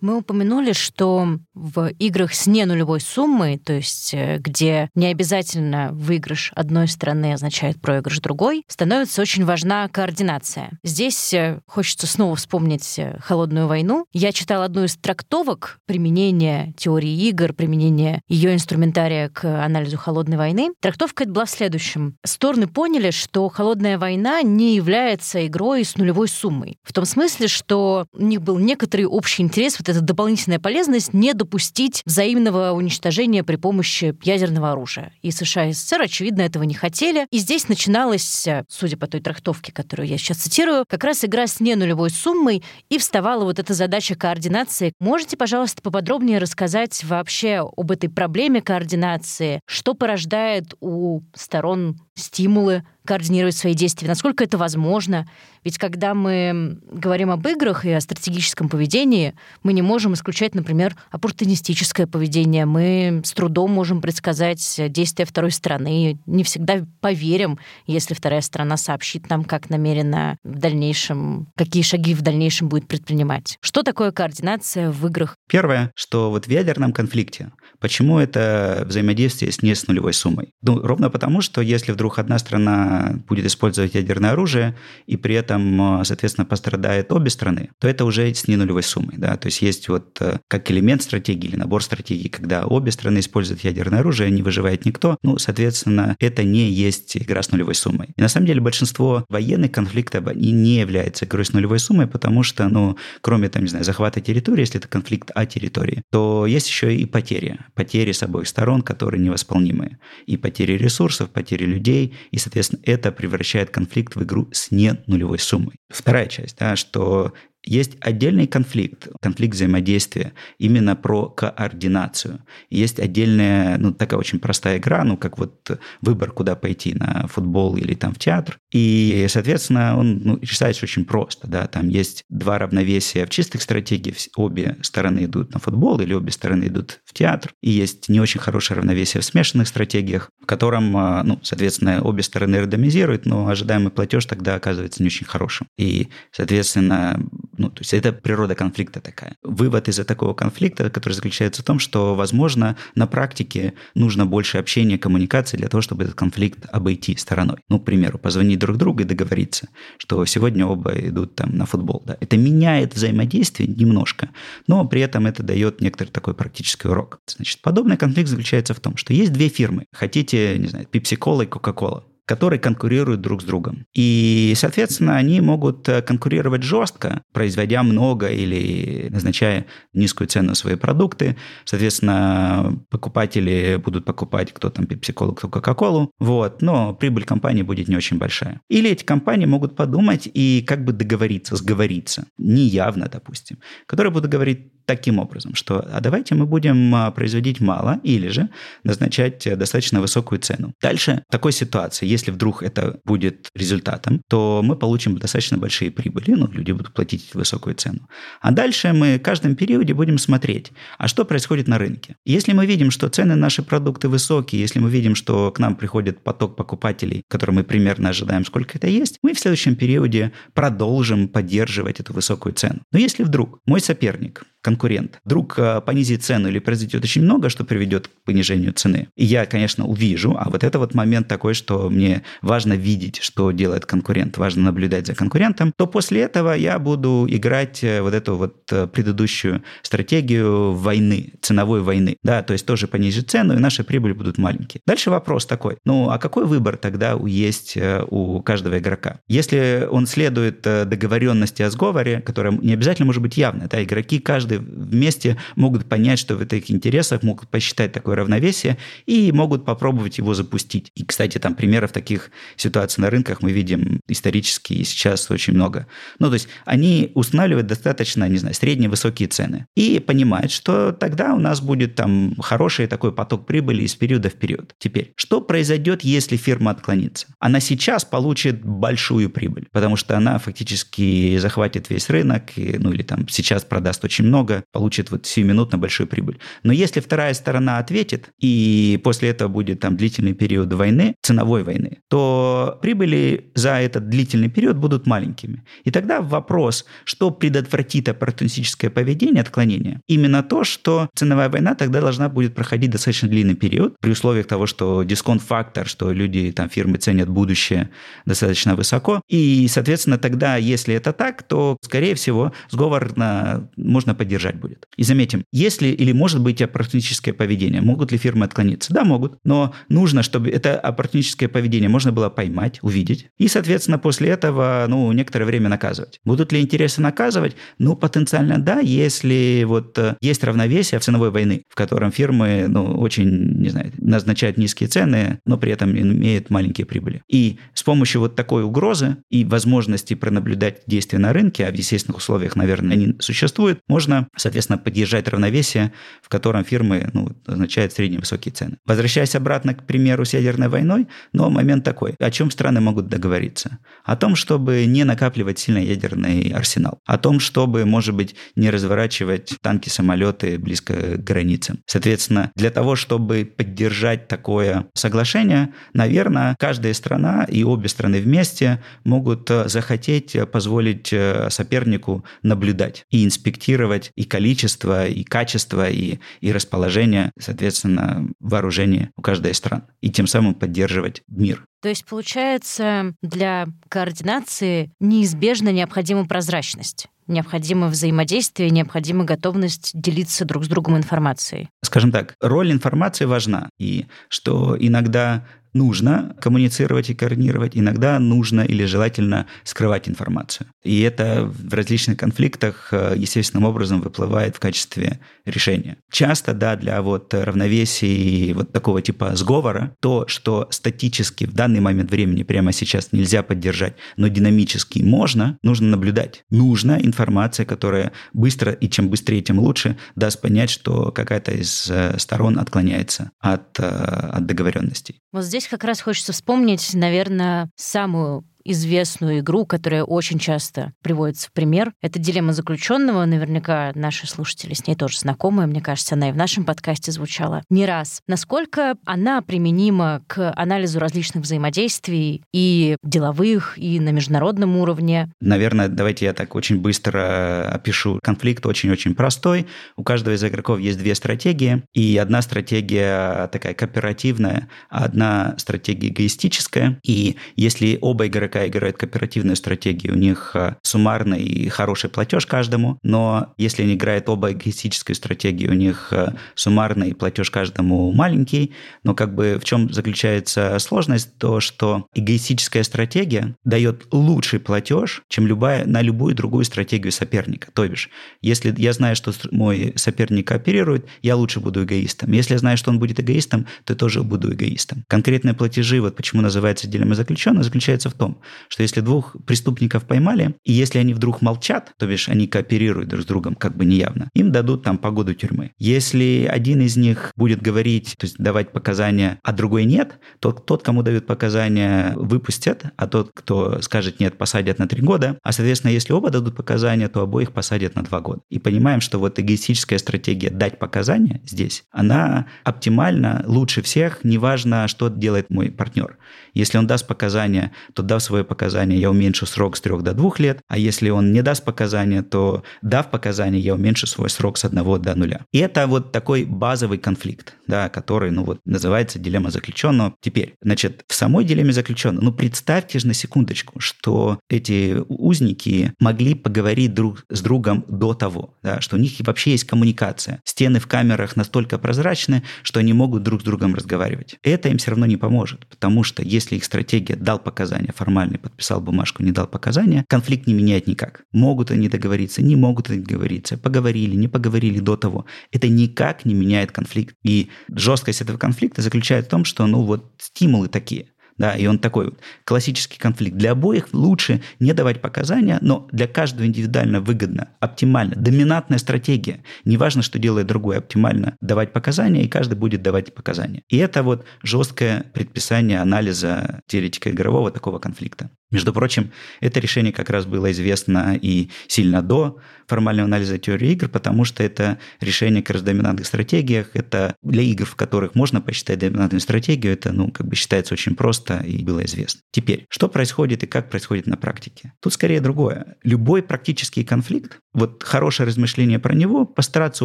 Мы 0.00 0.18
упомянули, 0.18 0.72
что 0.72 1.38
в 1.54 1.88
играх 1.98 2.34
с 2.34 2.46
не 2.46 2.64
нулевой 2.64 3.00
суммой, 3.00 3.58
то 3.58 3.72
есть 3.72 4.14
э, 4.14 4.38
где 4.38 4.90
не 4.94 5.06
обязательно 5.06 5.90
выигрыш 5.92 6.52
одной 6.54 6.86
стороны 6.88 7.32
означает 7.32 7.80
проигрыш 7.80 8.20
другой, 8.20 8.62
становится 8.68 9.20
очень 9.22 9.44
важна 9.44 9.88
координация. 9.88 10.70
Здесь 10.84 11.34
э, 11.34 11.60
хочется 11.66 12.06
снова 12.06 12.36
вспомнить 12.36 12.98
э, 12.98 13.18
«Холодную 13.20 13.66
войну». 13.66 14.06
Я 14.12 14.32
читала 14.32 14.66
одну 14.66 14.84
из 14.84 14.96
трактовок 14.96 15.78
применения 15.86 16.72
теории 16.76 17.28
игр, 17.28 17.52
применения 17.52 18.22
ее 18.28 18.54
инструментария 18.54 19.28
к 19.28 19.44
анализу 19.64 19.98
«Холодной 19.98 20.36
войны». 20.36 20.70
Трактовка 20.80 21.24
это 21.24 21.32
была 21.32 21.44
в 21.44 21.50
следующем. 21.50 22.16
Стороны 22.24 22.68
поняли, 22.68 23.10
что 23.10 23.48
«Холодная 23.48 23.98
война» 23.98 24.42
не 24.42 24.76
является 24.76 25.44
игрой 25.46 25.84
с 25.84 25.96
нулевой 25.96 26.28
суммой. 26.28 26.78
В 26.84 26.92
том 26.92 27.04
смысле, 27.04 27.48
что 27.48 28.06
у 28.12 28.22
них 28.22 28.42
был 28.42 28.58
некоторый 28.58 29.06
общий 29.06 29.42
интерес 29.42 29.76
в 29.76 29.87
вот 29.88 29.96
эта 29.96 30.04
дополнительная 30.04 30.58
полезность 30.58 31.14
не 31.14 31.32
допустить 31.32 32.02
взаимного 32.04 32.72
уничтожения 32.72 33.42
при 33.42 33.56
помощи 33.56 34.14
ядерного 34.22 34.72
оружия. 34.72 35.12
И 35.22 35.30
США 35.30 35.66
и 35.66 35.72
СССР, 35.72 36.02
очевидно, 36.02 36.42
этого 36.42 36.64
не 36.64 36.74
хотели. 36.74 37.26
И 37.30 37.38
здесь 37.38 37.68
начиналась, 37.68 38.46
судя 38.68 38.96
по 38.98 39.06
той 39.06 39.20
трактовке, 39.20 39.72
которую 39.72 40.06
я 40.06 40.18
сейчас 40.18 40.38
цитирую, 40.38 40.84
как 40.86 41.04
раз 41.04 41.24
игра 41.24 41.46
с 41.46 41.60
не 41.60 41.74
нулевой 41.74 42.10
суммой, 42.10 42.62
и 42.90 42.98
вставала 42.98 43.44
вот 43.44 43.58
эта 43.58 43.72
задача 43.72 44.14
координации. 44.14 44.92
Можете, 45.00 45.36
пожалуйста, 45.36 45.80
поподробнее 45.80 46.38
рассказать 46.38 47.02
вообще 47.04 47.66
об 47.76 47.90
этой 47.90 48.10
проблеме 48.10 48.60
координации? 48.60 49.60
Что 49.66 49.94
порождает 49.94 50.74
у 50.80 51.22
сторон 51.34 51.98
стимулы 52.18 52.84
координировать 53.06 53.56
свои 53.56 53.72
действия, 53.72 54.06
насколько 54.06 54.44
это 54.44 54.58
возможно. 54.58 55.26
Ведь 55.64 55.78
когда 55.78 56.12
мы 56.12 56.78
говорим 56.90 57.30
об 57.30 57.46
играх 57.48 57.86
и 57.86 57.90
о 57.90 58.00
стратегическом 58.02 58.68
поведении, 58.68 59.34
мы 59.62 59.72
не 59.72 59.80
можем 59.80 60.12
исключать, 60.12 60.54
например, 60.54 60.94
оппортунистическое 61.10 62.06
поведение. 62.06 62.66
Мы 62.66 63.22
с 63.24 63.32
трудом 63.32 63.72
можем 63.72 64.02
предсказать 64.02 64.78
действия 64.90 65.24
второй 65.24 65.52
стороны. 65.52 66.18
Не 66.26 66.44
всегда 66.44 66.84
поверим, 67.00 67.58
если 67.86 68.12
вторая 68.12 68.42
сторона 68.42 68.76
сообщит 68.76 69.30
нам, 69.30 69.42
как 69.42 69.70
намерена 69.70 70.36
в 70.44 70.58
дальнейшем, 70.58 71.48
какие 71.56 71.82
шаги 71.82 72.14
в 72.14 72.20
дальнейшем 72.20 72.68
будет 72.68 72.86
предпринимать. 72.86 73.56
Что 73.62 73.82
такое 73.82 74.12
координация 74.12 74.90
в 74.90 75.06
играх? 75.06 75.34
Первое, 75.48 75.92
что 75.94 76.28
вот 76.28 76.46
в 76.46 76.50
ядерном 76.50 76.92
конфликте, 76.92 77.52
почему 77.80 78.18
это 78.18 78.84
взаимодействие 78.86 79.50
с 79.50 79.62
не 79.62 79.74
с 79.74 79.86
нулевой 79.86 80.12
суммой? 80.12 80.52
Ну, 80.60 80.78
ровно 80.80 81.08
потому, 81.08 81.40
что 81.40 81.62
если 81.62 81.92
вдруг 81.92 82.07
одна 82.16 82.38
страна 82.38 83.20
будет 83.28 83.44
использовать 83.44 83.94
ядерное 83.94 84.30
оружие, 84.30 84.76
и 85.06 85.16
при 85.16 85.34
этом, 85.34 86.00
э, 86.00 86.04
соответственно, 86.04 86.44
пострадает 86.44 87.12
обе 87.12 87.30
страны, 87.30 87.70
то 87.78 87.88
это 87.88 88.04
уже 88.04 88.32
с 88.32 88.48
ненулевой 88.48 88.82
суммой. 88.82 89.16
Да? 89.18 89.36
То 89.36 89.46
есть 89.46 89.60
есть 89.62 89.88
вот 89.88 90.16
э, 90.20 90.38
как 90.48 90.70
элемент 90.70 91.02
стратегии 91.02 91.48
или 91.48 91.56
набор 91.56 91.82
стратегий, 91.82 92.28
когда 92.28 92.64
обе 92.64 92.92
страны 92.92 93.18
используют 93.18 93.64
ядерное 93.64 94.00
оружие, 94.00 94.30
не 94.30 94.42
выживает 94.42 94.84
никто, 94.84 95.18
ну, 95.22 95.38
соответственно, 95.38 96.16
это 96.20 96.44
не 96.44 96.70
есть 96.70 97.16
игра 97.16 97.42
с 97.42 97.50
нулевой 97.50 97.74
суммой. 97.74 98.10
И 98.16 98.20
на 98.20 98.28
самом 98.28 98.46
деле 98.46 98.60
большинство 98.60 99.24
военных 99.28 99.72
конфликтов 99.72 100.26
они 100.26 100.52
не 100.52 100.78
являются 100.78 101.24
игрой 101.24 101.44
с 101.44 101.52
нулевой 101.52 101.78
суммой, 101.78 102.06
потому 102.06 102.42
что, 102.42 102.68
ну, 102.68 102.96
кроме, 103.20 103.48
там, 103.48 103.64
не 103.64 103.68
знаю, 103.68 103.84
захвата 103.84 104.20
территории, 104.20 104.60
если 104.60 104.78
это 104.78 104.88
конфликт 104.88 105.30
о 105.34 105.46
территории, 105.46 106.02
то 106.10 106.46
есть 106.46 106.68
еще 106.68 106.94
и 106.94 107.06
потери. 107.06 107.58
Потери 107.74 108.12
с 108.12 108.22
обоих 108.22 108.46
сторон, 108.48 108.82
которые 108.82 109.20
невосполнимые. 109.20 109.98
И 110.26 110.36
потери 110.36 110.72
ресурсов, 110.72 111.30
потери 111.30 111.64
людей, 111.64 111.97
и, 112.04 112.38
соответственно, 112.38 112.80
это 112.84 113.12
превращает 113.12 113.70
конфликт 113.70 114.16
в 114.16 114.22
игру 114.22 114.48
с 114.52 114.70
не 114.70 115.02
нулевой 115.06 115.38
суммой. 115.38 115.76
Вторая 115.88 116.26
часть, 116.26 116.56
да, 116.58 116.76
что 116.76 117.32
есть 117.64 117.96
отдельный 118.00 118.46
конфликт, 118.46 119.08
конфликт 119.20 119.54
взаимодействия 119.54 120.32
именно 120.58 120.96
про 120.96 121.28
координацию. 121.28 122.44
Есть 122.70 122.98
отдельная, 122.98 123.76
ну, 123.78 123.92
такая 123.92 124.18
очень 124.18 124.38
простая 124.38 124.78
игра, 124.78 125.04
ну, 125.04 125.16
как 125.16 125.38
вот 125.38 125.78
выбор, 126.00 126.30
куда 126.30 126.56
пойти, 126.56 126.94
на 126.94 127.26
футбол 127.28 127.76
или 127.76 127.94
там 127.94 128.14
в 128.14 128.18
театр. 128.18 128.58
И, 128.72 129.26
соответственно, 129.28 129.98
он 129.98 130.20
ну, 130.24 130.38
решается 130.38 130.84
очень 130.84 131.04
просто, 131.04 131.46
да, 131.46 131.66
там 131.66 131.88
есть 131.88 132.24
два 132.28 132.58
равновесия 132.58 133.26
в 133.26 133.30
чистых 133.30 133.60
стратегиях, 133.60 134.16
обе 134.36 134.76
стороны 134.82 135.24
идут 135.24 135.52
на 135.52 135.60
футбол 135.60 136.00
или 136.00 136.14
обе 136.14 136.32
стороны 136.32 136.68
идут 136.68 137.00
в 137.08 137.14
театр. 137.14 137.52
И 137.62 137.70
есть 137.70 138.08
не 138.08 138.20
очень 138.20 138.38
хорошее 138.38 138.78
равновесие 138.78 139.22
в 139.22 139.24
смешанных 139.24 139.66
стратегиях, 139.66 140.30
в 140.42 140.46
котором, 140.46 140.94
а, 140.96 141.22
ну, 141.24 141.40
соответственно, 141.42 142.02
обе 142.02 142.22
стороны 142.22 142.60
рандомизируют, 142.60 143.24
но 143.24 143.48
ожидаемый 143.48 143.90
платеж 143.90 144.26
тогда 144.26 144.54
оказывается 144.56 145.02
не 145.02 145.06
очень 145.06 145.26
хорошим. 145.26 145.66
И, 145.78 146.08
соответственно, 146.32 147.18
ну, 147.56 147.70
то 147.70 147.80
есть 147.80 147.94
это 147.94 148.12
природа 148.12 148.54
конфликта 148.54 149.00
такая. 149.00 149.34
Вывод 149.42 149.88
из-за 149.88 150.04
такого 150.04 150.34
конфликта, 150.34 150.90
который 150.90 151.14
заключается 151.14 151.62
в 151.62 151.64
том, 151.64 151.78
что, 151.78 152.14
возможно, 152.14 152.76
на 152.94 153.06
практике 153.06 153.72
нужно 153.94 154.26
больше 154.26 154.58
общения, 154.58 154.98
коммуникации 154.98 155.56
для 155.56 155.68
того, 155.68 155.80
чтобы 155.80 156.04
этот 156.04 156.14
конфликт 156.14 156.66
обойти 156.70 157.16
стороной. 157.16 157.56
Ну, 157.70 157.80
к 157.80 157.84
примеру, 157.86 158.18
позвонить 158.18 158.58
друг 158.58 158.76
другу 158.76 159.00
и 159.00 159.04
договориться, 159.04 159.68
что 159.96 160.24
сегодня 160.26 160.66
оба 160.66 160.92
идут 160.92 161.34
там 161.36 161.56
на 161.56 161.64
футбол. 161.64 162.02
Да. 162.04 162.18
Это 162.20 162.36
меняет 162.36 162.94
взаимодействие 162.94 163.68
немножко, 163.68 164.28
но 164.66 164.84
при 164.86 165.00
этом 165.00 165.26
это 165.26 165.42
дает 165.42 165.80
некоторый 165.80 166.10
такой 166.10 166.34
практический 166.34 166.88
урок. 166.88 167.07
Значит, 167.26 167.60
подобный 167.62 167.96
конфликт 167.96 168.28
заключается 168.28 168.74
в 168.74 168.80
том, 168.80 168.96
что 168.96 169.12
есть 169.12 169.32
две 169.32 169.48
фирмы. 169.48 169.86
Хотите, 169.92 170.58
не 170.58 170.68
знаю, 170.68 170.86
Pepsi-Cola 170.90 171.44
и 171.44 171.48
Coca-Cola 171.48 172.04
которые 172.28 172.60
конкурируют 172.60 173.22
друг 173.22 173.40
с 173.40 173.44
другом. 173.44 173.86
И, 173.94 174.52
соответственно, 174.54 175.16
они 175.16 175.40
могут 175.40 175.88
э, 175.88 176.02
конкурировать 176.02 176.62
жестко, 176.62 177.22
производя 177.32 177.82
много 177.82 178.26
или 178.26 179.08
назначая 179.10 179.64
низкую 179.94 180.28
цену 180.28 180.54
свои 180.54 180.76
продукты. 180.76 181.36
Соответственно, 181.64 182.78
покупатели 182.90 183.80
будут 183.82 184.04
покупать 184.04 184.52
кто 184.52 184.68
там 184.68 184.84
Pepsi-Cola, 184.84 185.34
кто 185.34 185.48
Coca-Cola. 185.48 186.08
Вот, 186.18 186.60
но 186.60 186.92
прибыль 186.92 187.24
компании 187.24 187.62
будет 187.62 187.88
не 187.88 187.96
очень 187.96 188.18
большая. 188.18 188.60
Или 188.68 188.90
эти 188.90 189.04
компании 189.04 189.46
могут 189.46 189.74
подумать 189.74 190.28
и 190.34 190.62
как 190.66 190.84
бы 190.84 190.92
договориться, 190.92 191.56
сговориться, 191.56 192.26
неявно, 192.36 193.08
допустим, 193.10 193.56
которые 193.86 194.12
будут 194.12 194.30
говорить 194.30 194.72
таким 194.88 195.18
образом, 195.18 195.54
что 195.54 195.86
а 195.92 196.00
давайте 196.00 196.34
мы 196.34 196.46
будем 196.46 196.94
а, 196.94 197.10
производить 197.10 197.60
мало 197.60 198.00
или 198.02 198.28
же 198.28 198.48
назначать 198.84 199.46
э, 199.46 199.54
достаточно 199.54 200.00
высокую 200.00 200.40
цену. 200.40 200.72
Дальше 200.80 201.22
в 201.28 201.32
такой 201.32 201.52
ситуации, 201.52 202.06
если 202.18 202.32
вдруг 202.32 202.62
это 202.62 202.98
будет 203.04 203.48
результатом, 203.54 204.20
то 204.28 204.60
мы 204.64 204.76
получим 204.76 205.16
достаточно 205.18 205.56
большие 205.56 205.90
прибыли, 205.90 206.32
ну, 206.32 206.48
люди 206.50 206.72
будут 206.72 206.92
платить 206.92 207.30
высокую 207.34 207.74
цену. 207.74 208.08
А 208.40 208.50
дальше 208.50 208.92
мы 208.92 209.18
в 209.18 209.22
каждом 209.22 209.54
периоде 209.54 209.94
будем 209.94 210.18
смотреть, 210.18 210.72
а 210.98 211.08
что 211.08 211.24
происходит 211.24 211.68
на 211.68 211.78
рынке. 211.78 212.16
Если 212.26 212.52
мы 212.52 212.66
видим, 212.66 212.90
что 212.90 213.08
цены 213.08 213.34
на 213.34 213.36
наши 213.36 213.62
продукты 213.62 214.08
высокие, 214.08 214.60
если 214.60 214.80
мы 214.80 214.90
видим, 214.90 215.14
что 215.14 215.50
к 215.50 215.58
нам 215.58 215.76
приходит 215.76 216.22
поток 216.22 216.56
покупателей, 216.56 217.22
который 217.28 217.52
мы 217.52 217.64
примерно 217.64 218.10
ожидаем, 218.10 218.44
сколько 218.44 218.76
это 218.78 218.88
есть, 218.88 219.18
мы 219.22 219.32
в 219.32 219.38
следующем 219.38 219.76
периоде 219.76 220.32
продолжим 220.54 221.28
поддерживать 221.28 222.00
эту 222.00 222.12
высокую 222.12 222.52
цену. 222.54 222.80
Но 222.92 222.98
если 222.98 223.22
вдруг 223.22 223.60
мой 223.66 223.80
соперник 223.80 224.44
конкурент 224.62 225.20
вдруг 225.24 225.58
э, 225.58 225.80
понизит 225.80 226.22
цену 226.22 226.48
или 226.48 226.58
произойдет 226.58 227.04
очень 227.04 227.22
много, 227.22 227.48
что 227.48 227.64
приведет 227.64 228.08
к 228.08 228.10
понижению 228.24 228.72
цены, 228.72 229.08
и 229.16 229.24
я, 229.24 229.46
конечно, 229.46 229.86
увижу, 229.86 230.36
а 230.38 230.50
вот 230.50 230.64
это 230.64 230.78
вот 230.78 230.94
момент 230.94 231.28
такой, 231.28 231.54
что 231.54 231.88
мне 231.88 232.22
важно 232.42 232.74
видеть, 232.74 233.18
что 233.22 233.50
делает 233.52 233.86
конкурент, 233.86 234.36
важно 234.36 234.64
наблюдать 234.64 235.06
за 235.06 235.14
конкурентом, 235.14 235.72
то 235.76 235.86
после 235.86 236.22
этого 236.22 236.52
я 236.52 236.78
буду 236.78 237.26
играть 237.28 237.82
э, 237.84 238.02
вот 238.02 238.14
эту 238.14 238.36
вот 238.36 238.72
э, 238.72 238.86
предыдущую 238.86 239.62
стратегию 239.82 240.72
войны, 240.72 241.34
ценовой 241.40 241.80
войны, 241.82 242.16
да, 242.22 242.42
то 242.42 242.52
есть 242.52 242.66
тоже 242.66 242.88
понизить 242.88 243.30
цену, 243.30 243.54
и 243.54 243.58
наши 243.58 243.84
прибыли 243.84 244.12
будут 244.12 244.38
маленькие. 244.38 244.80
Дальше 244.86 245.10
вопрос 245.10 245.46
такой, 245.46 245.78
ну, 245.84 246.10
а 246.10 246.18
какой 246.18 246.46
выбор 246.46 246.76
тогда 246.76 247.16
есть 247.24 247.78
у 248.10 248.40
каждого 248.42 248.78
игрока? 248.78 249.20
Если 249.28 249.86
он 249.90 250.06
следует 250.06 250.62
договоренности 250.62 251.62
о 251.62 251.70
сговоре, 251.70 252.20
которая 252.20 252.52
не 252.52 252.72
обязательно 252.72 253.06
может 253.06 253.22
быть 253.22 253.36
явной, 253.36 253.66
да, 253.68 253.82
игроки 253.82 254.18
каждый 254.18 254.47
каждый 254.48 254.58
вместе 254.58 255.36
могут 255.56 255.88
понять, 255.88 256.18
что 256.18 256.36
в 256.36 256.40
этих 256.40 256.70
интересах, 256.70 257.22
могут 257.22 257.48
посчитать 257.48 257.92
такое 257.92 258.16
равновесие 258.16 258.78
и 259.06 259.32
могут 259.32 259.64
попробовать 259.64 260.18
его 260.18 260.34
запустить. 260.34 260.90
И, 260.94 261.04
кстати, 261.04 261.38
там 261.38 261.54
примеров 261.54 261.92
таких 261.92 262.30
ситуаций 262.56 263.02
на 263.02 263.10
рынках 263.10 263.42
мы 263.42 263.52
видим 263.52 264.00
исторически 264.08 264.74
и 264.74 264.84
сейчас 264.84 265.30
очень 265.30 265.54
много. 265.54 265.86
Ну, 266.18 266.28
то 266.28 266.34
есть 266.34 266.48
они 266.64 267.12
устанавливают 267.14 267.66
достаточно, 267.66 268.28
не 268.28 268.38
знаю, 268.38 268.54
средние 268.54 268.88
высокие 268.88 269.28
цены 269.28 269.66
и 269.76 269.98
понимают, 270.00 270.50
что 270.50 270.92
тогда 270.92 271.34
у 271.34 271.38
нас 271.38 271.60
будет 271.60 271.94
там 271.94 272.34
хороший 272.40 272.86
такой 272.86 273.12
поток 273.12 273.46
прибыли 273.46 273.82
из 273.82 273.94
периода 273.94 274.30
в 274.30 274.34
период. 274.34 274.74
Теперь, 274.78 275.12
что 275.16 275.40
произойдет, 275.40 276.04
если 276.04 276.36
фирма 276.36 276.70
отклонится? 276.70 277.26
Она 277.38 277.60
сейчас 277.60 278.04
получит 278.04 278.64
большую 278.64 279.30
прибыль, 279.30 279.68
потому 279.72 279.96
что 279.96 280.16
она 280.16 280.38
фактически 280.38 281.38
захватит 281.38 281.90
весь 281.90 282.08
рынок, 282.10 282.56
и, 282.56 282.78
ну 282.78 282.92
или 282.92 283.02
там 283.02 283.28
сейчас 283.28 283.64
продаст 283.64 284.04
очень 284.04 284.24
много, 284.24 284.37
много, 284.38 284.64
получит 284.72 285.10
вот 285.10 285.26
сиюминутно 285.26 285.78
большую 285.78 286.06
прибыль. 286.06 286.38
Но 286.62 286.72
если 286.72 287.00
вторая 287.00 287.34
сторона 287.34 287.78
ответит, 287.78 288.30
и 288.38 289.00
после 289.02 289.30
этого 289.30 289.48
будет 289.48 289.80
там 289.80 289.96
длительный 289.96 290.32
период 290.32 290.72
войны, 290.72 291.14
ценовой 291.22 291.64
войны, 291.64 291.98
то 292.08 292.78
прибыли 292.82 293.50
за 293.54 293.80
этот 293.80 294.08
длительный 294.08 294.48
период 294.48 294.76
будут 294.76 295.06
маленькими. 295.06 295.64
И 295.84 295.90
тогда 295.90 296.20
вопрос, 296.20 296.84
что 297.04 297.30
предотвратит 297.30 298.08
оппортунистическое 298.08 298.90
поведение, 298.90 299.42
отклонение, 299.42 300.00
именно 300.08 300.42
то, 300.42 300.64
что 300.64 301.08
ценовая 301.14 301.48
война 301.48 301.74
тогда 301.74 302.00
должна 302.00 302.28
будет 302.28 302.54
проходить 302.54 302.90
достаточно 302.90 303.28
длинный 303.28 303.54
период, 303.54 303.96
при 304.00 304.12
условиях 304.12 304.46
того, 304.46 304.66
что 304.66 305.02
дисконт-фактор, 305.02 305.86
что 305.86 306.12
люди, 306.12 306.52
там, 306.52 306.68
фирмы 306.68 306.98
ценят 306.98 307.28
будущее 307.28 307.90
достаточно 308.24 308.76
высоко. 308.76 309.20
И, 309.28 309.66
соответственно, 309.68 310.18
тогда, 310.18 310.56
если 310.56 310.94
это 310.94 311.12
так, 311.12 311.42
то, 311.42 311.76
скорее 311.82 312.14
всего, 312.14 312.52
сговор 312.70 313.16
на, 313.16 313.68
можно 313.76 314.14
поддержать 314.14 314.27
будет. 314.36 314.86
И 314.96 315.02
заметим, 315.02 315.44
если 315.52 315.88
или 315.88 316.12
может 316.12 316.42
быть 316.42 316.62
оппортунистическое 316.62 317.34
поведение, 317.34 317.80
могут 317.80 318.12
ли 318.12 318.18
фирмы 318.18 318.44
отклониться? 318.44 318.92
Да, 318.92 319.04
могут, 319.04 319.38
но 319.44 319.74
нужно, 319.88 320.22
чтобы 320.22 320.50
это 320.50 320.78
оппортунистическое 320.78 321.48
поведение 321.48 321.88
можно 321.88 322.12
было 322.12 322.28
поймать, 322.28 322.78
увидеть, 322.82 323.30
и, 323.38 323.48
соответственно, 323.48 323.98
после 323.98 324.28
этого, 324.30 324.86
ну, 324.88 325.10
некоторое 325.12 325.44
время 325.44 325.68
наказывать. 325.68 326.20
Будут 326.24 326.52
ли 326.52 326.60
интересы 326.60 327.00
наказывать? 327.00 327.56
Ну, 327.78 327.96
потенциально 327.96 328.58
да, 328.58 328.80
если 328.80 329.64
вот 329.66 329.98
э, 329.98 330.16
есть 330.20 330.44
равновесие 330.44 330.98
в 330.98 331.02
ценовой 331.02 331.30
войны, 331.30 331.62
в 331.68 331.74
котором 331.74 332.12
фирмы, 332.12 332.66
ну, 332.68 332.98
очень, 332.98 333.60
не 333.60 333.70
знаю, 333.70 333.92
назначают 333.98 334.58
низкие 334.58 334.88
цены, 334.88 335.40
но 335.46 335.58
при 335.58 335.72
этом 335.72 335.96
имеют 335.96 336.50
маленькие 336.50 336.86
прибыли. 336.86 337.22
И 337.28 337.58
с 337.74 337.82
помощью 337.82 338.20
вот 338.20 338.36
такой 338.36 338.64
угрозы 338.64 339.18
и 339.30 339.44
возможности 339.44 340.14
пронаблюдать 340.14 340.82
действия 340.86 341.18
на 341.18 341.32
рынке, 341.32 341.66
а 341.66 341.70
в 341.70 341.74
естественных 341.74 342.18
условиях, 342.18 342.56
наверное, 342.56 342.96
они 342.96 343.16
существуют, 343.20 343.80
можно, 343.88 344.17
соответственно, 344.36 344.78
поддержать 344.78 345.28
равновесие, 345.28 345.92
в 346.22 346.28
котором 346.28 346.64
фирмы, 346.64 347.10
ну, 347.12 347.36
назначают 347.46 347.92
средние 347.92 348.20
высокие 348.20 348.52
цены. 348.52 348.78
Возвращаясь 348.86 349.34
обратно 349.34 349.74
к 349.74 349.86
примеру 349.86 350.24
с 350.24 350.34
ядерной 350.34 350.68
войной, 350.68 351.08
но 351.32 351.50
момент 351.50 351.84
такой. 351.84 352.14
О 352.18 352.30
чем 352.30 352.50
страны 352.50 352.80
могут 352.80 353.08
договориться? 353.08 353.78
О 354.04 354.16
том, 354.16 354.36
чтобы 354.36 354.86
не 354.86 355.04
накапливать 355.04 355.58
сильный 355.58 355.84
ядерный 355.84 356.50
арсенал. 356.50 357.00
О 357.06 357.18
том, 357.18 357.40
чтобы, 357.40 357.84
может 357.84 358.14
быть, 358.14 358.34
не 358.56 358.70
разворачивать 358.70 359.56
танки, 359.62 359.88
самолеты 359.88 360.58
близко 360.58 360.94
к 360.94 361.24
границам. 361.24 361.80
Соответственно, 361.86 362.50
для 362.54 362.70
того, 362.70 362.96
чтобы 362.96 363.44
поддержать 363.44 364.28
такое 364.28 364.86
соглашение, 364.94 365.72
наверное, 365.94 366.56
каждая 366.58 366.94
страна 366.94 367.44
и 367.44 367.62
обе 367.64 367.88
страны 367.88 368.20
вместе 368.20 368.82
могут 369.04 369.50
э, 369.50 369.68
захотеть 369.68 370.36
позволить 370.50 371.12
э, 371.12 371.48
сопернику 371.50 372.24
наблюдать 372.42 373.04
и 373.10 373.24
инспектировать 373.24 374.07
и 374.14 374.24
количество, 374.24 375.06
и 375.06 375.24
качество, 375.24 375.88
и, 375.88 376.18
и 376.40 376.52
расположение, 376.52 377.32
соответственно, 377.38 378.28
вооружения 378.40 379.10
у 379.16 379.22
каждой 379.22 379.54
страны 379.54 379.84
и 380.00 380.10
тем 380.10 380.26
самым 380.26 380.54
поддерживать 380.54 381.22
мир. 381.28 381.64
То 381.80 381.88
есть, 381.88 382.04
получается, 382.04 383.14
для 383.22 383.66
координации 383.88 384.90
неизбежно 385.00 385.70
необходима 385.70 386.26
прозрачность 386.26 387.08
необходимо 387.28 387.88
взаимодействие, 387.88 388.70
необходима 388.70 389.24
готовность 389.24 389.90
делиться 389.94 390.44
друг 390.44 390.64
с 390.64 390.68
другом 390.68 390.96
информацией. 390.96 391.68
Скажем 391.84 392.10
так, 392.10 392.34
роль 392.40 392.72
информации 392.72 393.26
важна, 393.26 393.68
и 393.78 394.06
что 394.28 394.76
иногда 394.78 395.44
нужно 395.74 396.36
коммуницировать 396.40 397.10
и 397.10 397.14
координировать, 397.14 397.76
иногда 397.76 398.18
нужно 398.18 398.62
или 398.62 398.84
желательно 398.84 399.46
скрывать 399.64 400.08
информацию. 400.08 400.68
И 400.84 401.00
это 401.00 401.44
в 401.46 401.72
различных 401.74 402.16
конфликтах 402.16 402.88
э, 402.92 403.14
естественным 403.16 403.64
образом 403.64 404.00
выплывает 404.00 404.56
в 404.56 404.60
качестве 404.60 405.20
решения. 405.44 405.98
Часто, 406.10 406.54
да, 406.54 406.76
для 406.76 407.02
вот 407.02 407.34
равновесия 407.34 408.06
и 408.06 408.52
вот 408.52 408.72
такого 408.72 409.02
типа 409.02 409.36
сговора, 409.36 409.96
то, 410.00 410.26
что 410.28 410.68
статически 410.70 411.44
в 411.44 411.52
данный 411.52 411.80
момент 411.80 412.10
времени 412.10 412.42
прямо 412.42 412.72
сейчас 412.72 413.12
нельзя 413.12 413.42
поддержать, 413.42 413.96
но 414.16 414.28
динамически 414.28 415.00
можно, 415.00 415.58
нужно 415.62 415.88
наблюдать. 415.88 416.44
Нужна 416.50 416.98
информация, 417.00 417.66
которая 417.66 418.12
быстро, 418.32 418.72
и 418.72 418.88
чем 418.88 419.08
быстрее, 419.08 419.42
тем 419.42 419.58
лучше, 419.58 419.96
даст 420.14 420.40
понять, 420.40 420.70
что 420.70 421.10
какая-то 421.12 421.52
из 421.52 421.90
э, 421.90 422.18
сторон 422.18 422.58
отклоняется 422.58 423.32
от, 423.40 423.78
э, 423.80 423.82
от 423.82 424.46
договоренностей. 424.46 425.20
Вот 425.32 425.44
здесь 425.44 425.57
как 425.66 425.84
раз 425.84 426.00
хочется 426.00 426.32
вспомнить, 426.32 426.94
наверное, 426.94 427.70
самую 427.74 428.44
известную 428.70 429.40
игру, 429.40 429.64
которая 429.64 430.04
очень 430.04 430.38
часто 430.38 430.92
приводится 431.02 431.48
в 431.48 431.52
пример. 431.52 431.92
Это 432.02 432.18
«Дилемма 432.18 432.52
заключенного». 432.52 433.24
Наверняка 433.24 433.92
наши 433.94 434.26
слушатели 434.26 434.74
с 434.74 434.86
ней 434.86 434.94
тоже 434.94 435.18
знакомы. 435.18 435.66
Мне 435.66 435.80
кажется, 435.80 436.14
она 436.14 436.28
и 436.28 436.32
в 436.32 436.36
нашем 436.36 436.64
подкасте 436.64 437.10
звучала 437.10 437.62
не 437.70 437.86
раз. 437.86 438.20
Насколько 438.26 438.96
она 439.04 439.40
применима 439.40 440.22
к 440.26 440.52
анализу 440.54 440.98
различных 440.98 441.44
взаимодействий 441.44 442.42
и 442.52 442.96
деловых, 443.02 443.78
и 443.78 444.00
на 444.00 444.10
международном 444.10 444.76
уровне? 444.76 445.32
Наверное, 445.40 445.88
давайте 445.88 446.26
я 446.26 446.34
так 446.34 446.54
очень 446.54 446.78
быстро 446.78 447.68
опишу. 447.70 448.18
Конфликт 448.22 448.66
очень-очень 448.66 449.14
простой. 449.14 449.66
У 449.96 450.02
каждого 450.02 450.34
из 450.34 450.44
игроков 450.44 450.78
есть 450.78 450.98
две 450.98 451.14
стратегии. 451.14 451.82
И 451.94 452.18
одна 452.18 452.42
стратегия 452.42 453.48
такая 453.48 453.74
кооперативная, 453.74 454.68
а 454.90 455.04
одна 455.04 455.54
стратегия 455.58 456.08
эгоистическая. 456.08 456.98
И 457.02 457.36
если 457.56 457.98
оба 458.00 458.26
игрока 458.26 458.57
игрока 458.66 458.78
играют 458.78 458.96
кооперативную 458.96 459.56
стратегию, 459.56 460.14
у 460.14 460.16
них 460.16 460.52
э, 460.54 460.76
суммарный 460.82 461.42
и 461.42 461.68
хороший 461.68 462.10
платеж 462.10 462.46
каждому, 462.46 462.98
но 463.02 463.52
если 463.58 463.82
они 463.82 463.94
играют 463.94 464.28
оба 464.28 464.52
эгоистическую 464.52 465.14
стратегию, 465.14 465.72
у 465.72 465.74
них 465.74 466.08
э, 466.12 466.32
суммарный 466.54 467.14
платеж 467.14 467.50
каждому 467.50 468.12
маленький, 468.12 468.72
но 469.04 469.14
как 469.14 469.34
бы 469.34 469.58
в 469.60 469.64
чем 469.64 469.92
заключается 469.92 470.78
сложность, 470.78 471.36
то 471.38 471.60
что 471.60 472.06
эгоистическая 472.14 472.82
стратегия 472.82 473.54
дает 473.64 474.06
лучший 474.12 474.60
платеж, 474.60 475.22
чем 475.28 475.46
любая, 475.46 475.84
на 475.86 476.02
любую 476.02 476.34
другую 476.34 476.64
стратегию 476.64 477.12
соперника. 477.12 477.70
То 477.72 477.86
бишь, 477.86 478.10
если 478.42 478.74
я 478.76 478.92
знаю, 478.92 479.16
что 479.16 479.32
мой 479.50 479.92
соперник 479.96 480.48
кооперирует, 480.48 481.06
я 481.22 481.36
лучше 481.36 481.60
буду 481.60 481.84
эгоистом. 481.84 482.32
Если 482.32 482.54
я 482.54 482.58
знаю, 482.58 482.76
что 482.76 482.90
он 482.90 482.98
будет 482.98 483.20
эгоистом, 483.20 483.66
то 483.84 483.94
тоже 483.94 484.22
буду 484.22 484.52
эгоистом. 484.52 485.04
Конкретные 485.08 485.54
платежи, 485.54 486.00
вот 486.00 486.16
почему 486.16 486.42
называется 486.42 486.86
дилемма 486.86 487.14
заключенного, 487.14 487.64
заключается 487.64 488.10
в 488.10 488.14
том, 488.14 488.38
что 488.68 488.82
если 488.82 489.00
двух 489.00 489.36
преступников 489.46 490.04
поймали, 490.06 490.56
и 490.64 490.72
если 490.72 490.98
они 490.98 491.14
вдруг 491.14 491.42
молчат, 491.42 491.92
то 491.98 492.06
бишь 492.06 492.28
они 492.28 492.46
кооперируют 492.46 493.08
друг 493.08 493.22
с 493.22 493.26
другом 493.26 493.54
как 493.54 493.76
бы 493.76 493.84
неявно, 493.84 494.30
им 494.34 494.52
дадут 494.52 494.82
там 494.82 494.98
погоду 494.98 495.34
тюрьмы. 495.34 495.72
Если 495.78 496.48
один 496.50 496.80
из 496.82 496.96
них 496.96 497.32
будет 497.36 497.62
говорить, 497.62 498.14
то 498.18 498.24
есть 498.26 498.38
давать 498.38 498.72
показания, 498.72 499.38
а 499.42 499.52
другой 499.52 499.84
нет, 499.84 500.18
то 500.40 500.52
тот, 500.52 500.82
кому 500.82 501.02
дают 501.02 501.26
показания, 501.26 502.12
выпустят, 502.16 502.84
а 502.96 503.06
тот, 503.06 503.30
кто 503.34 503.80
скажет 503.82 504.20
нет, 504.20 504.38
посадят 504.38 504.78
на 504.78 504.86
три 504.88 505.02
года. 505.02 505.38
А, 505.42 505.52
соответственно, 505.52 505.92
если 505.92 506.12
оба 506.12 506.30
дадут 506.30 506.56
показания, 506.56 507.08
то 507.08 507.20
обоих 507.20 507.52
посадят 507.52 507.94
на 507.94 508.02
два 508.02 508.20
года. 508.20 508.40
И 508.48 508.58
понимаем, 508.58 509.00
что 509.00 509.18
вот 509.18 509.38
эгоистическая 509.38 509.98
стратегия 509.98 510.50
дать 510.50 510.78
показания 510.78 511.40
здесь, 511.44 511.84
она 511.90 512.46
оптимальна, 512.64 513.44
лучше 513.46 513.82
всех, 513.82 514.24
неважно, 514.24 514.88
что 514.88 515.08
делает 515.08 515.50
мой 515.50 515.70
партнер. 515.70 516.18
Если 516.54 516.78
он 516.78 516.86
даст 516.86 517.06
показания, 517.06 517.72
то 517.94 518.02
дав 518.02 518.22
свое 518.28 518.44
показания, 518.44 518.96
я 518.98 519.10
уменьшу 519.10 519.46
срок 519.46 519.76
с 519.76 519.80
трех 519.80 520.02
до 520.02 520.12
двух 520.12 520.38
лет, 520.38 520.60
а 520.68 520.78
если 520.78 521.10
он 521.10 521.32
не 521.32 521.42
даст 521.42 521.64
показания, 521.64 522.22
то 522.22 522.62
дав 522.82 523.10
показания, 523.10 523.58
я 523.58 523.74
уменьшу 523.74 524.06
свой 524.06 524.30
срок 524.30 524.58
с 524.58 524.64
одного 524.64 524.98
до 524.98 525.14
нуля. 525.14 525.40
И 525.52 525.58
это 525.58 525.86
вот 525.86 526.12
такой 526.12 526.44
базовый 526.44 526.98
конфликт, 526.98 527.54
да, 527.66 527.88
который, 527.88 528.30
ну 528.30 528.44
вот, 528.44 528.60
называется 528.64 529.18
дилемма 529.18 529.50
заключенного. 529.50 530.14
Теперь, 530.20 530.54
значит, 530.62 531.04
в 531.08 531.14
самой 531.14 531.44
дилемме 531.44 531.72
заключенного, 531.72 532.24
ну 532.24 532.32
представьте 532.32 532.98
же 532.98 533.06
на 533.06 533.14
секундочку, 533.14 533.80
что 533.80 534.38
эти 534.50 534.96
узники 535.08 535.94
могли 535.98 536.34
поговорить 536.34 536.94
друг 536.94 537.24
с 537.30 537.40
другом 537.40 537.84
до 537.88 538.14
того, 538.14 538.54
да, 538.62 538.80
что 538.80 538.96
у 538.96 538.98
них 538.98 539.12
вообще 539.20 539.52
есть 539.52 539.64
коммуникация. 539.64 540.40
Стены 540.44 540.80
в 540.80 540.86
камерах 540.86 541.36
настолько 541.36 541.78
прозрачны, 541.78 542.42
что 542.62 542.80
они 542.80 542.92
могут 542.92 543.22
друг 543.22 543.40
с 543.40 543.44
другом 543.44 543.74
разговаривать. 543.74 544.36
Это 544.42 544.68
им 544.68 544.78
все 544.78 544.90
равно 544.90 545.06
не 545.06 545.16
поможет, 545.16 545.66
потому 545.66 546.02
что 546.04 546.22
если 546.22 546.56
их 546.56 546.64
стратегия 546.64 547.16
дал 547.16 547.38
показания 547.38 547.92
формально 547.94 548.17
и 548.26 548.38
подписал 548.38 548.80
бумажку, 548.80 549.22
не 549.22 549.32
дал 549.32 549.46
показания, 549.46 550.04
конфликт 550.08 550.46
не 550.46 550.54
меняет 550.54 550.86
никак. 550.86 551.24
Могут 551.32 551.70
они 551.70 551.88
договориться, 551.88 552.42
не 552.42 552.56
могут 552.56 552.90
они 552.90 553.00
договориться, 553.00 553.56
поговорили, 553.56 554.14
не 554.16 554.28
поговорили 554.28 554.80
до 554.80 554.96
того. 554.96 555.26
Это 555.52 555.68
никак 555.68 556.24
не 556.24 556.34
меняет 556.34 556.72
конфликт. 556.72 557.14
И 557.24 557.50
жесткость 557.68 558.20
этого 558.20 558.38
конфликта 558.38 558.82
заключается 558.82 559.28
в 559.28 559.30
том, 559.30 559.44
что, 559.44 559.66
ну 559.66 559.82
вот, 559.82 560.12
стимулы 560.18 560.68
такие– 560.68 561.10
да, 561.38 561.54
и 561.54 561.66
он 561.66 561.78
такой 561.78 562.06
вот 562.06 562.18
классический 562.44 562.98
конфликт. 562.98 563.36
Для 563.36 563.52
обоих 563.52 563.88
лучше 563.92 564.42
не 564.60 564.72
давать 564.72 565.00
показания, 565.00 565.58
но 565.62 565.88
для 565.92 566.06
каждого 566.06 566.46
индивидуально 566.46 567.00
выгодно, 567.00 567.48
оптимально. 567.60 568.14
Доминантная 568.16 568.78
стратегия. 568.78 569.42
Неважно, 569.64 570.02
что 570.02 570.18
делает 570.18 570.46
другой, 570.46 570.78
оптимально 570.78 571.36
давать 571.40 571.72
показания, 571.72 572.24
и 572.24 572.28
каждый 572.28 572.56
будет 572.56 572.82
давать 572.82 573.14
показания. 573.14 573.62
И 573.68 573.76
это 573.78 574.02
вот 574.02 574.26
жесткое 574.42 575.04
предписание 575.14 575.80
анализа 575.80 576.60
теоретика 576.66 577.10
игрового 577.10 577.50
такого 577.50 577.78
конфликта. 577.78 578.30
Между 578.50 578.72
прочим, 578.72 579.12
это 579.40 579.60
решение 579.60 579.92
как 579.92 580.10
раз 580.10 580.24
было 580.26 580.50
известно 580.52 581.18
и 581.20 581.50
сильно 581.66 582.02
до 582.02 582.38
формального 582.66 583.06
анализа 583.06 583.38
теории 583.38 583.72
игр, 583.72 583.88
потому 583.88 584.24
что 584.24 584.42
это 584.42 584.78
решение 585.00 585.42
как 585.42 585.54
раз 585.54 585.62
в 585.62 585.64
доминантных 585.64 586.06
стратегиях, 586.06 586.70
это 586.74 587.14
для 587.22 587.42
игр, 587.42 587.64
в 587.64 587.76
которых 587.76 588.14
можно 588.14 588.40
посчитать 588.40 588.78
доминантную 588.78 589.20
стратегию, 589.20 589.72
это, 589.72 589.92
ну, 589.92 590.10
как 590.10 590.26
бы 590.26 590.36
считается 590.36 590.74
очень 590.74 590.94
просто 590.94 591.38
и 591.38 591.62
было 591.64 591.84
известно. 591.84 592.20
Теперь, 592.30 592.66
что 592.68 592.88
происходит 592.88 593.42
и 593.42 593.46
как 593.46 593.70
происходит 593.70 594.06
на 594.06 594.16
практике? 594.16 594.72
Тут 594.80 594.92
скорее 594.92 595.20
другое. 595.20 595.76
Любой 595.82 596.22
практический 596.22 596.84
конфликт, 596.84 597.38
вот 597.54 597.82
хорошее 597.82 598.26
размышление 598.26 598.78
про 598.78 598.94
него, 598.94 599.24
постараться 599.24 599.84